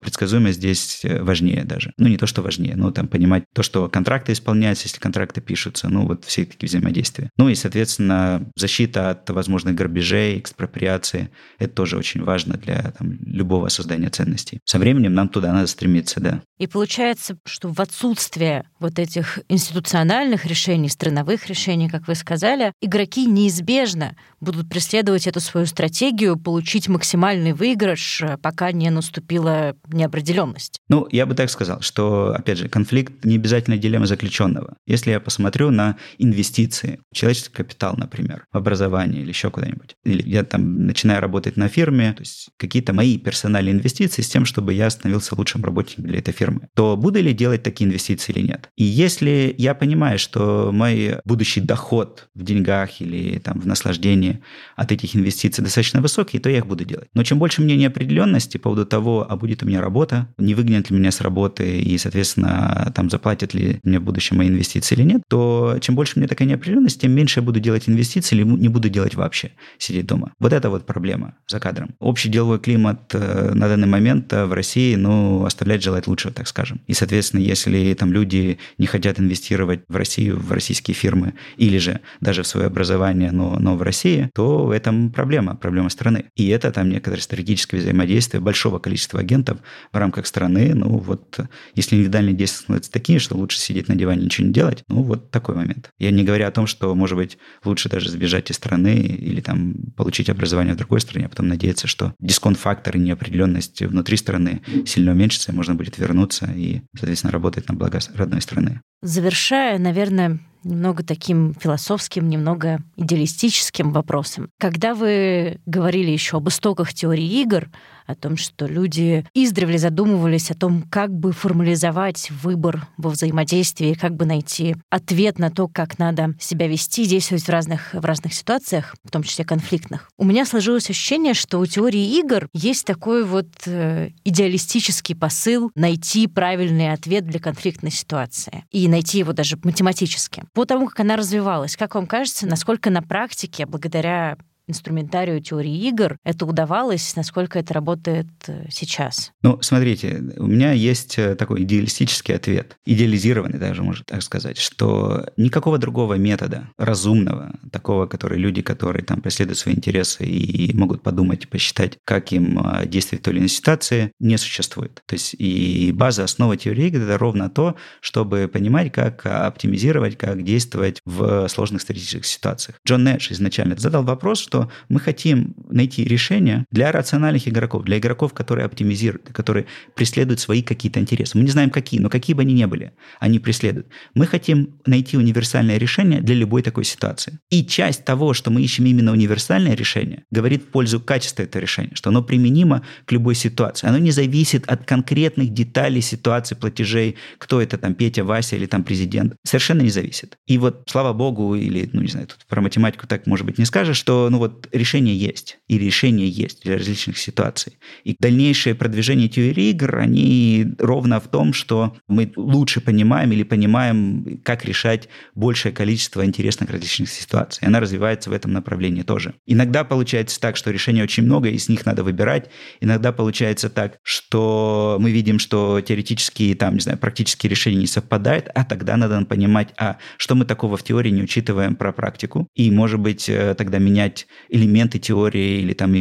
предсказуемость 0.00 0.58
здесь 0.58 1.00
э, 1.04 1.22
важнее 1.22 1.64
даже. 1.64 1.92
Ну, 1.98 2.08
не 2.08 2.16
то, 2.16 2.26
что 2.26 2.42
важнее, 2.42 2.76
но 2.76 2.90
там 2.90 3.08
понимать 3.08 3.44
то, 3.54 3.62
что 3.62 3.88
контракты 3.88 4.32
исполняются, 4.32 4.86
если 4.86 4.98
контракты 4.98 5.40
пишутся, 5.40 5.88
ну, 5.88 6.06
вот 6.06 6.24
все 6.24 6.44
такие 6.44 6.68
взаимодействия. 6.68 7.30
Ну 7.36 7.48
и, 7.48 7.54
соответственно, 7.54 8.50
защита 8.56 9.10
от 9.10 9.28
возможных 9.30 9.74
грабежей, 9.74 10.38
экспроприации. 10.38 11.30
Это 11.58 11.74
тоже 11.74 11.96
очень 11.96 12.22
важно 12.22 12.56
для 12.56 12.92
там, 12.98 13.18
любого 13.24 13.68
создания 13.68 14.10
ценностей. 14.10 14.60
Со 14.64 14.78
временем 14.78 15.14
нам 15.14 15.28
туда 15.28 15.52
надо 15.52 15.66
стремиться, 15.66 16.20
да. 16.20 16.42
И 16.58 16.66
получается, 16.66 17.38
что 17.46 17.68
в 17.68 17.80
отсутствие 17.80 18.64
вот 18.78 18.98
этих 18.98 19.38
институциональных 19.48 20.44
решений, 20.46 20.88
страновых 20.88 21.46
решений, 21.48 21.88
как 21.88 22.06
вы 22.08 22.14
сказали, 22.14 22.72
игроки 22.80 23.26
неизбежно 23.26 24.16
будут 24.40 24.68
преследовать 24.68 25.26
эту 25.26 25.40
свою 25.40 25.66
стратегию, 25.66 26.38
получить 26.38 26.88
максимальный 26.88 27.52
выигрыш, 27.52 28.22
пока 28.42 28.72
не 28.72 28.90
наступила 29.00 29.74
неопределенность. 29.92 30.78
Ну, 30.88 31.06
я 31.10 31.26
бы 31.26 31.34
так 31.34 31.50
сказал, 31.50 31.80
что, 31.80 32.34
опять 32.34 32.58
же, 32.58 32.68
конфликт 32.68 33.24
не 33.24 33.36
обязательно 33.36 33.76
дилемма 33.76 34.06
заключенного. 34.06 34.76
Если 34.86 35.10
я 35.10 35.20
посмотрю 35.20 35.70
на 35.70 35.96
инвестиции, 36.18 37.00
человеческий 37.12 37.54
капитал, 37.54 37.94
например, 37.96 38.44
в 38.52 38.56
образование 38.56 39.22
или 39.22 39.28
еще 39.28 39.50
куда-нибудь, 39.50 39.94
или 40.04 40.28
я 40.28 40.44
там 40.44 40.86
начинаю 40.86 41.20
работать 41.20 41.56
на 41.56 41.68
фирме, 41.68 42.12
то 42.12 42.22
есть 42.22 42.48
какие-то 42.56 42.92
мои 42.92 43.18
персональные 43.18 43.74
инвестиции 43.74 44.22
с 44.22 44.28
тем, 44.28 44.44
чтобы 44.44 44.74
я 44.74 44.90
становился 44.90 45.34
лучшим 45.34 45.64
работником 45.64 46.04
для 46.04 46.18
этой 46.18 46.32
фирмы, 46.32 46.68
то 46.74 46.96
буду 46.96 47.20
ли 47.20 47.32
делать 47.32 47.62
такие 47.62 47.88
инвестиции 47.88 48.32
или 48.32 48.46
нет? 48.46 48.68
И 48.76 48.84
если 48.84 49.54
я 49.58 49.74
понимаю, 49.74 50.18
что 50.18 50.70
мой 50.72 51.16
будущий 51.24 51.60
доход 51.60 52.28
в 52.34 52.42
деньгах 52.42 53.00
или 53.00 53.38
там 53.38 53.60
в 53.60 53.66
наслаждении 53.66 54.40
от 54.76 54.92
этих 54.92 55.16
инвестиций 55.16 55.62
достаточно 55.62 56.00
высокий, 56.00 56.38
то 56.38 56.48
я 56.50 56.58
их 56.58 56.66
буду 56.66 56.84
делать. 56.84 57.08
Но 57.14 57.24
чем 57.24 57.38
больше 57.38 57.62
мне 57.62 57.76
неопределенности 57.76 58.56
по 58.56 58.70
поводу 58.70 58.86
того, 58.90 59.26
а 59.28 59.36
будет 59.36 59.62
у 59.62 59.66
меня 59.66 59.80
работа, 59.80 60.28
не 60.36 60.54
выгонят 60.54 60.90
ли 60.90 60.96
меня 60.96 61.10
с 61.10 61.20
работы 61.20 61.80
и, 61.80 61.96
соответственно, 61.96 62.92
там 62.94 63.08
заплатят 63.08 63.54
ли 63.54 63.80
мне 63.82 63.98
в 63.98 64.02
будущем 64.02 64.36
мои 64.36 64.48
инвестиции 64.48 64.94
или 64.94 65.04
нет, 65.04 65.22
то 65.28 65.78
чем 65.80 65.94
больше 65.94 66.18
мне 66.18 66.28
такая 66.28 66.48
неопределенность, 66.48 67.00
тем 67.00 67.12
меньше 67.12 67.40
я 67.40 67.44
буду 67.44 67.60
делать 67.60 67.88
инвестиции 67.88 68.36
или 68.36 68.44
не 68.44 68.68
буду 68.68 68.88
делать 68.88 69.14
вообще, 69.14 69.52
сидеть 69.78 70.06
дома. 70.06 70.32
Вот 70.38 70.52
это 70.52 70.68
вот 70.68 70.84
проблема 70.84 71.34
за 71.48 71.60
кадром. 71.60 71.94
Общий 71.98 72.28
деловой 72.28 72.58
климат 72.58 73.14
э, 73.14 73.52
на 73.54 73.68
данный 73.68 73.86
момент 73.86 74.32
э, 74.32 74.44
в 74.44 74.52
России, 74.52 74.96
ну, 74.96 75.44
оставляет 75.44 75.82
желать 75.82 76.06
лучшего, 76.06 76.34
так 76.34 76.48
скажем. 76.48 76.80
И, 76.86 76.92
соответственно, 76.92 77.40
если 77.40 77.94
там 77.94 78.12
люди 78.12 78.58
не 78.78 78.86
хотят 78.86 79.20
инвестировать 79.20 79.80
в 79.88 79.96
Россию, 79.96 80.38
в 80.38 80.50
российские 80.52 80.94
фирмы, 80.94 81.34
или 81.56 81.78
же 81.78 82.00
даже 82.20 82.42
в 82.42 82.46
свое 82.46 82.66
образование, 82.66 83.30
но, 83.30 83.56
но 83.58 83.76
в 83.76 83.82
России, 83.82 84.28
то 84.34 84.66
в 84.66 84.70
этом 84.70 85.10
проблема, 85.10 85.54
проблема 85.54 85.88
страны. 85.90 86.24
И 86.34 86.48
это 86.48 86.72
там 86.72 86.88
некоторое 86.88 87.22
стратегическое 87.22 87.78
взаимодействие 87.78 88.40
большого 88.40 88.79
количества 88.80 89.20
агентов 89.20 89.58
в 89.92 89.96
рамках 89.96 90.26
страны. 90.26 90.72
Ну, 90.74 90.98
вот 90.98 91.40
если 91.74 91.96
индивидуальные 91.96 92.34
действия 92.34 92.64
становятся 92.64 92.90
такие, 92.90 93.18
что 93.18 93.36
лучше 93.36 93.58
сидеть 93.58 93.88
на 93.88 93.94
диване 93.94 94.24
ничего 94.24 94.46
не 94.46 94.52
делать, 94.52 94.82
ну, 94.88 95.02
вот 95.02 95.30
такой 95.30 95.54
момент. 95.54 95.90
Я 95.98 96.10
не 96.10 96.24
говорю 96.24 96.46
о 96.46 96.50
том, 96.50 96.66
что, 96.66 96.94
может 96.94 97.16
быть, 97.16 97.38
лучше 97.64 97.88
даже 97.88 98.10
сбежать 98.10 98.50
из 98.50 98.56
страны 98.56 98.94
или 98.94 99.40
там 99.40 99.74
получить 99.96 100.28
образование 100.28 100.74
в 100.74 100.78
другой 100.78 101.00
стране, 101.00 101.26
а 101.26 101.28
потом 101.28 101.48
надеяться, 101.48 101.86
что 101.86 102.14
дисконт-фактор 102.20 102.96
и 102.96 103.00
неопределенность 103.00 103.82
внутри 103.82 104.16
страны 104.16 104.62
сильно 104.86 105.12
уменьшится, 105.12 105.52
и 105.52 105.54
можно 105.54 105.74
будет 105.74 105.98
вернуться 105.98 106.50
и, 106.54 106.82
соответственно, 106.96 107.32
работать 107.32 107.68
на 107.68 107.74
благо 107.74 108.00
родной 108.14 108.40
страны. 108.40 108.80
Завершая, 109.02 109.78
наверное, 109.78 110.40
немного 110.64 111.02
таким 111.02 111.54
философским, 111.54 112.28
немного 112.28 112.80
идеалистическим 112.96 113.92
вопросом. 113.92 114.50
Когда 114.58 114.94
вы 114.94 115.60
говорили 115.66 116.10
еще 116.10 116.36
об 116.36 116.48
истоках 116.48 116.92
теории 116.92 117.40
игр, 117.40 117.68
о 118.06 118.14
том, 118.14 118.36
что 118.36 118.66
люди 118.66 119.24
издревле 119.34 119.78
задумывались 119.78 120.50
о 120.50 120.54
том, 120.54 120.82
как 120.82 121.12
бы 121.12 121.32
формализовать 121.32 122.30
выбор 122.30 122.86
во 122.96 123.10
взаимодействии, 123.10 123.94
как 123.94 124.14
бы 124.14 124.24
найти 124.24 124.76
ответ 124.90 125.38
на 125.38 125.50
то, 125.50 125.68
как 125.68 125.98
надо 125.98 126.34
себя 126.38 126.66
вести, 126.66 127.06
действовать 127.06 127.44
в 127.44 127.48
разных, 127.48 127.94
в 127.94 128.04
разных 128.04 128.34
ситуациях, 128.34 128.94
в 129.04 129.10
том 129.10 129.22
числе 129.22 129.44
конфликтных. 129.44 130.08
У 130.18 130.24
меня 130.24 130.44
сложилось 130.44 130.90
ощущение, 130.90 131.34
что 131.34 131.58
у 131.58 131.66
теории 131.66 132.18
игр 132.18 132.48
есть 132.52 132.84
такой 132.84 133.24
вот 133.24 133.48
э, 133.66 134.10
идеалистический 134.24 135.14
посыл 135.14 135.70
найти 135.74 136.26
правильный 136.26 136.92
ответ 136.92 137.26
для 137.26 137.40
конфликтной 137.40 137.90
ситуации 137.90 138.64
и 138.70 138.88
найти 138.88 139.18
его 139.18 139.32
даже 139.32 139.58
математически 139.62 140.44
по 140.52 140.64
тому, 140.64 140.88
как 140.88 141.00
она 141.00 141.16
развивалась, 141.16 141.76
как 141.76 141.94
вам 141.94 142.06
кажется, 142.06 142.46
насколько 142.46 142.90
на 142.90 143.02
практике, 143.02 143.66
благодаря 143.66 144.36
инструментарию 144.70 145.40
теории 145.40 145.88
игр 145.88 146.16
это 146.24 146.46
удавалось, 146.46 147.14
насколько 147.16 147.58
это 147.58 147.74
работает 147.74 148.28
э, 148.46 148.66
сейчас? 148.70 149.32
Ну, 149.42 149.58
смотрите, 149.60 150.22
у 150.38 150.46
меня 150.46 150.72
есть 150.72 151.18
э, 151.18 151.34
такой 151.34 151.62
идеалистический 151.62 152.34
ответ, 152.34 152.76
идеализированный 152.86 153.58
даже, 153.58 153.82
можно 153.82 154.04
так 154.04 154.22
сказать, 154.22 154.58
что 154.58 155.26
никакого 155.36 155.78
другого 155.78 156.14
метода 156.14 156.68
разумного, 156.78 157.52
такого, 157.72 158.06
который 158.06 158.38
люди, 158.38 158.62
которые 158.62 159.04
там 159.04 159.20
преследуют 159.20 159.58
свои 159.58 159.74
интересы 159.74 160.24
и 160.24 160.74
могут 160.76 161.02
подумать 161.02 161.48
посчитать, 161.48 161.98
как 162.04 162.32
им 162.32 162.58
э, 162.58 162.86
действовать 162.86 163.22
в 163.22 163.24
той 163.24 163.34
или 163.34 163.40
иной 163.40 163.48
ситуации, 163.48 164.12
не 164.20 164.36
существует. 164.36 165.02
То 165.06 165.14
есть 165.14 165.34
и 165.38 165.92
база, 165.92 166.24
основа 166.24 166.56
теории 166.56 166.86
игр— 166.86 167.00
это 167.02 167.18
ровно 167.18 167.50
то, 167.50 167.76
чтобы 168.00 168.48
понимать, 168.48 168.92
как 168.92 169.26
оптимизировать, 169.26 170.16
как 170.16 170.42
действовать 170.44 171.00
в 171.04 171.48
сложных 171.48 171.82
стратегических 171.82 172.26
ситуациях. 172.26 172.78
Джон 172.86 173.04
Нэш 173.04 173.30
изначально 173.30 173.76
задал 173.76 174.04
вопрос, 174.04 174.38
что 174.38 174.59
что 174.60 174.70
мы 174.88 175.00
хотим 175.00 175.54
найти 175.70 176.04
решение 176.04 176.66
для 176.70 176.92
рациональных 176.92 177.48
игроков, 177.48 177.84
для 177.84 177.98
игроков, 177.98 178.32
которые 178.32 178.66
оптимизируют, 178.66 179.28
которые 179.32 179.66
преследуют 179.94 180.40
свои 180.40 180.62
какие-то 180.62 181.00
интересы. 181.00 181.38
Мы 181.38 181.44
не 181.44 181.50
знаем 181.50 181.70
какие, 181.70 182.00
но 182.00 182.08
какие 182.08 182.34
бы 182.34 182.42
они 182.42 182.54
ни 182.54 182.64
были, 182.64 182.92
они 183.20 183.38
преследуют. 183.38 183.86
Мы 184.14 184.26
хотим 184.26 184.80
найти 184.86 185.16
универсальное 185.16 185.78
решение 185.78 186.20
для 186.20 186.34
любой 186.34 186.62
такой 186.62 186.84
ситуации. 186.84 187.38
И 187.50 187.64
часть 187.64 188.04
того, 188.04 188.34
что 188.34 188.50
мы 188.50 188.62
ищем 188.62 188.86
именно 188.86 189.12
универсальное 189.12 189.74
решение, 189.74 190.24
говорит 190.30 190.62
в 190.62 190.66
пользу 190.66 191.00
качества 191.00 191.42
этого 191.42 191.62
решения, 191.62 191.92
что 191.94 192.10
оно 192.10 192.22
применимо 192.22 192.82
к 193.06 193.12
любой 193.12 193.34
ситуации. 193.34 193.88
Оно 193.88 193.98
не 193.98 194.10
зависит 194.10 194.66
от 194.66 194.84
конкретных 194.84 195.52
деталей 195.52 196.02
ситуации 196.02 196.54
платежей, 196.54 197.16
кто 197.38 197.60
это 197.60 197.78
там 197.78 197.94
Петя, 197.94 198.24
Вася 198.24 198.56
или 198.56 198.66
там 198.66 198.84
президент. 198.84 199.34
Совершенно 199.44 199.82
не 199.82 199.90
зависит. 199.90 200.36
И 200.46 200.58
вот, 200.58 200.82
слава 200.86 201.12
богу, 201.12 201.54
или, 201.54 201.88
ну 201.92 202.02
не 202.02 202.08
знаю, 202.08 202.26
тут 202.26 202.38
про 202.48 202.60
математику 202.60 203.06
так, 203.06 203.26
может 203.26 203.46
быть, 203.46 203.58
не 203.58 203.64
скажешь, 203.64 203.96
что, 203.96 204.28
ну 204.30 204.38
вот, 204.38 204.49
решение 204.72 205.16
есть. 205.16 205.58
И 205.68 205.78
решение 205.78 206.28
есть 206.28 206.62
для 206.64 206.76
различных 206.76 207.18
ситуаций. 207.18 207.78
И 208.04 208.16
дальнейшее 208.18 208.74
продвижение 208.74 209.28
теории 209.28 209.70
игр, 209.70 209.98
они 209.98 210.66
ровно 210.78 211.20
в 211.20 211.28
том, 211.28 211.52
что 211.52 211.96
мы 212.08 212.32
лучше 212.36 212.80
понимаем 212.80 213.32
или 213.32 213.42
понимаем, 213.42 214.40
как 214.44 214.64
решать 214.64 215.08
большее 215.34 215.72
количество 215.72 216.24
интересных 216.24 216.70
различных 216.70 217.10
ситуаций. 217.10 217.64
И 217.64 217.66
она 217.66 217.80
развивается 217.80 218.30
в 218.30 218.32
этом 218.32 218.52
направлении 218.52 219.02
тоже. 219.02 219.34
Иногда 219.46 219.84
получается 219.84 220.40
так, 220.40 220.56
что 220.56 220.70
решений 220.70 221.02
очень 221.02 221.24
много, 221.24 221.48
и 221.48 221.54
из 221.54 221.68
них 221.68 221.86
надо 221.86 222.04
выбирать. 222.04 222.50
Иногда 222.80 223.12
получается 223.12 223.70
так, 223.70 223.98
что 224.02 224.96
мы 225.00 225.10
видим, 225.10 225.38
что 225.38 225.80
теоретические, 225.80 226.54
там, 226.54 226.74
не 226.74 226.80
знаю, 226.80 226.98
практические 226.98 227.50
решения 227.50 227.78
не 227.78 227.86
совпадают, 227.86 228.48
а 228.54 228.64
тогда 228.64 228.96
надо 228.96 229.24
понимать, 229.24 229.74
а 229.76 229.98
что 230.16 230.34
мы 230.34 230.44
такого 230.44 230.76
в 230.76 230.82
теории 230.82 231.10
не 231.10 231.22
учитываем 231.22 231.76
про 231.76 231.92
практику, 231.92 232.48
и, 232.54 232.70
может 232.70 233.00
быть, 233.00 233.28
э, 233.28 233.54
тогда 233.54 233.78
менять 233.78 234.26
элементы 234.48 234.98
теории 234.98 235.60
или 235.60 235.72
там 235.72 235.92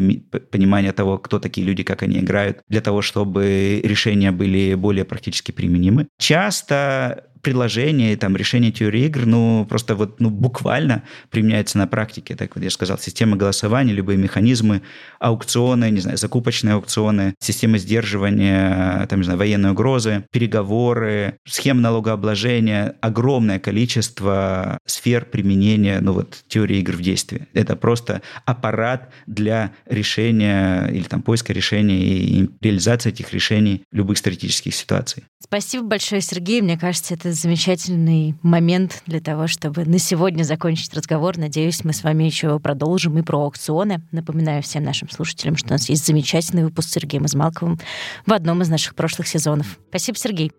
понимание 0.51 0.91
того, 0.91 1.17
кто 1.17 1.39
такие 1.39 1.65
люди, 1.65 1.83
как 1.83 2.03
они 2.03 2.19
играют, 2.19 2.59
для 2.67 2.81
того, 2.81 3.01
чтобы 3.01 3.81
решения 3.83 4.31
были 4.31 4.73
более 4.75 5.05
практически 5.05 5.51
применимы. 5.51 6.07
Часто 6.17 7.28
предложение, 7.41 8.15
там, 8.17 8.35
решение 8.35 8.71
теории 8.71 9.05
игр, 9.05 9.25
ну, 9.25 9.65
просто 9.67 9.95
вот, 9.95 10.19
ну, 10.19 10.29
буквально 10.29 11.03
применяется 11.29 11.77
на 11.77 11.87
практике. 11.87 12.35
Так 12.35 12.55
вот 12.55 12.63
я 12.63 12.69
сказал, 12.69 12.97
система 12.99 13.37
голосования, 13.37 13.93
любые 13.93 14.17
механизмы, 14.17 14.81
аукционы, 15.19 15.89
не 15.89 15.99
знаю, 15.99 16.17
закупочные 16.17 16.75
аукционы, 16.75 17.35
система 17.39 17.77
сдерживания, 17.77 19.05
там, 19.07 19.19
не 19.19 19.25
знаю, 19.25 19.39
военной 19.39 19.71
угрозы, 19.71 20.25
переговоры, 20.31 21.37
схемы 21.47 21.81
налогообложения, 21.81 22.95
огромное 23.01 23.59
количество 23.59 24.77
сфер 24.85 25.25
применения, 25.25 25.99
ну, 26.01 26.13
вот, 26.13 26.43
теории 26.47 26.77
игр 26.79 26.93
в 26.93 27.01
действии. 27.01 27.47
Это 27.53 27.75
просто 27.75 28.21
аппарат 28.45 29.11
для 29.27 29.71
решения 29.85 30.87
или 30.87 31.03
там 31.03 31.21
поиска 31.21 31.53
решений 31.53 31.99
и 32.01 32.49
реализации 32.61 33.09
этих 33.09 33.33
решений 33.33 33.83
любых 33.91 34.17
стратегических 34.17 34.75
ситуаций. 34.75 35.23
Спасибо 35.41 35.85
большое, 35.85 36.21
Сергей. 36.21 36.61
Мне 36.61 36.77
кажется, 36.77 37.13
это 37.13 37.28
замечательный 37.33 38.35
момент 38.41 39.03
для 39.05 39.19
того, 39.19 39.47
чтобы 39.47 39.85
на 39.85 39.99
сегодня 39.99 40.43
закончить 40.43 40.93
разговор. 40.93 41.37
Надеюсь, 41.37 41.83
мы 41.83 41.93
с 41.93 42.03
вами 42.03 42.23
еще 42.23 42.59
продолжим 42.59 43.17
и 43.17 43.21
про 43.21 43.41
аукционы. 43.41 44.01
Напоминаю 44.11 44.63
всем 44.63 44.83
нашим 44.83 45.09
слушателям, 45.09 45.55
что 45.55 45.69
у 45.69 45.71
нас 45.71 45.89
есть 45.89 46.05
замечательный 46.05 46.63
выпуск 46.63 46.89
с 46.89 46.91
Сергеем 46.93 47.25
Измалковым 47.25 47.79
в 48.25 48.33
одном 48.33 48.61
из 48.61 48.69
наших 48.69 48.95
прошлых 48.95 49.27
сезонов. 49.27 49.79
Спасибо, 49.89 50.17
Сергей. 50.17 50.51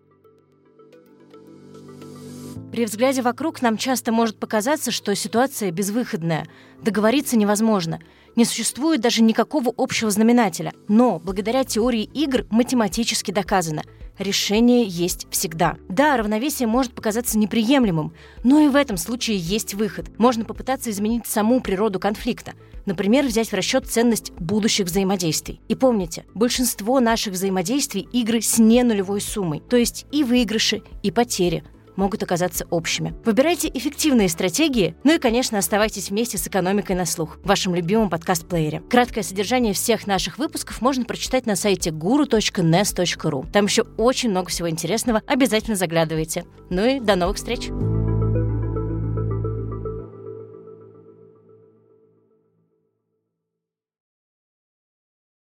При 2.71 2.85
взгляде 2.85 3.21
вокруг 3.21 3.61
нам 3.61 3.77
часто 3.77 4.11
может 4.11 4.39
показаться, 4.39 4.91
что 4.91 5.13
ситуация 5.15 5.71
безвыходная, 5.71 6.45
договориться 6.81 7.37
невозможно. 7.37 7.99
Не 8.35 8.45
существует 8.45 9.01
даже 9.01 9.21
никакого 9.21 9.73
общего 9.77 10.09
знаменателя. 10.09 10.71
Но 10.87 11.19
благодаря 11.19 11.65
теории 11.65 12.03
игр 12.03 12.45
математически 12.49 13.31
доказано– 13.31 13.83
решение 14.17 14.85
есть 14.85 15.27
всегда. 15.31 15.77
Да, 15.89 16.17
равновесие 16.17 16.67
может 16.67 16.93
показаться 16.93 17.37
неприемлемым, 17.37 18.13
но 18.43 18.59
и 18.59 18.67
в 18.67 18.75
этом 18.75 18.97
случае 18.97 19.37
есть 19.37 19.73
выход. 19.73 20.17
Можно 20.17 20.45
попытаться 20.45 20.89
изменить 20.89 21.27
саму 21.27 21.61
природу 21.61 21.99
конфликта. 21.99 22.53
Например, 22.85 23.25
взять 23.25 23.49
в 23.49 23.53
расчет 23.53 23.87
ценность 23.87 24.31
будущих 24.33 24.87
взаимодействий. 24.87 25.61
И 25.67 25.75
помните, 25.75 26.25
большинство 26.33 26.99
наших 26.99 27.33
взаимодействий– 27.33 28.07
игры 28.11 28.41
с 28.41 28.57
не 28.57 28.83
нулевой 28.83 29.21
суммой, 29.21 29.61
то 29.61 29.77
есть 29.77 30.05
и 30.11 30.23
выигрыши, 30.23 30.81
и 31.03 31.11
потери– 31.11 31.63
могут 31.95 32.23
оказаться 32.23 32.65
общими. 32.69 33.13
Выбирайте 33.25 33.69
эффективные 33.73 34.29
стратегии, 34.29 34.95
ну 35.03 35.15
и, 35.15 35.19
конечно, 35.19 35.57
оставайтесь 35.57 36.09
вместе 36.09 36.37
с 36.37 36.47
экономикой 36.47 36.95
на 36.95 37.05
слух, 37.05 37.37
в 37.43 37.47
вашем 37.47 37.75
любимом 37.75 38.09
подкаст-плеере. 38.09 38.81
Краткое 38.89 39.23
содержание 39.23 39.73
всех 39.73 40.07
наших 40.07 40.37
выпусков 40.37 40.81
можно 40.81 41.05
прочитать 41.05 41.45
на 41.45 41.55
сайте 41.55 41.89
guru.nes.ru. 41.89 43.51
Там 43.51 43.65
еще 43.65 43.83
очень 43.97 44.29
много 44.29 44.49
всего 44.49 44.69
интересного, 44.69 45.21
обязательно 45.27 45.75
заглядывайте. 45.75 46.45
Ну 46.69 46.85
и 46.85 46.99
до 46.99 47.15
новых 47.15 47.37
встреч! 47.37 47.69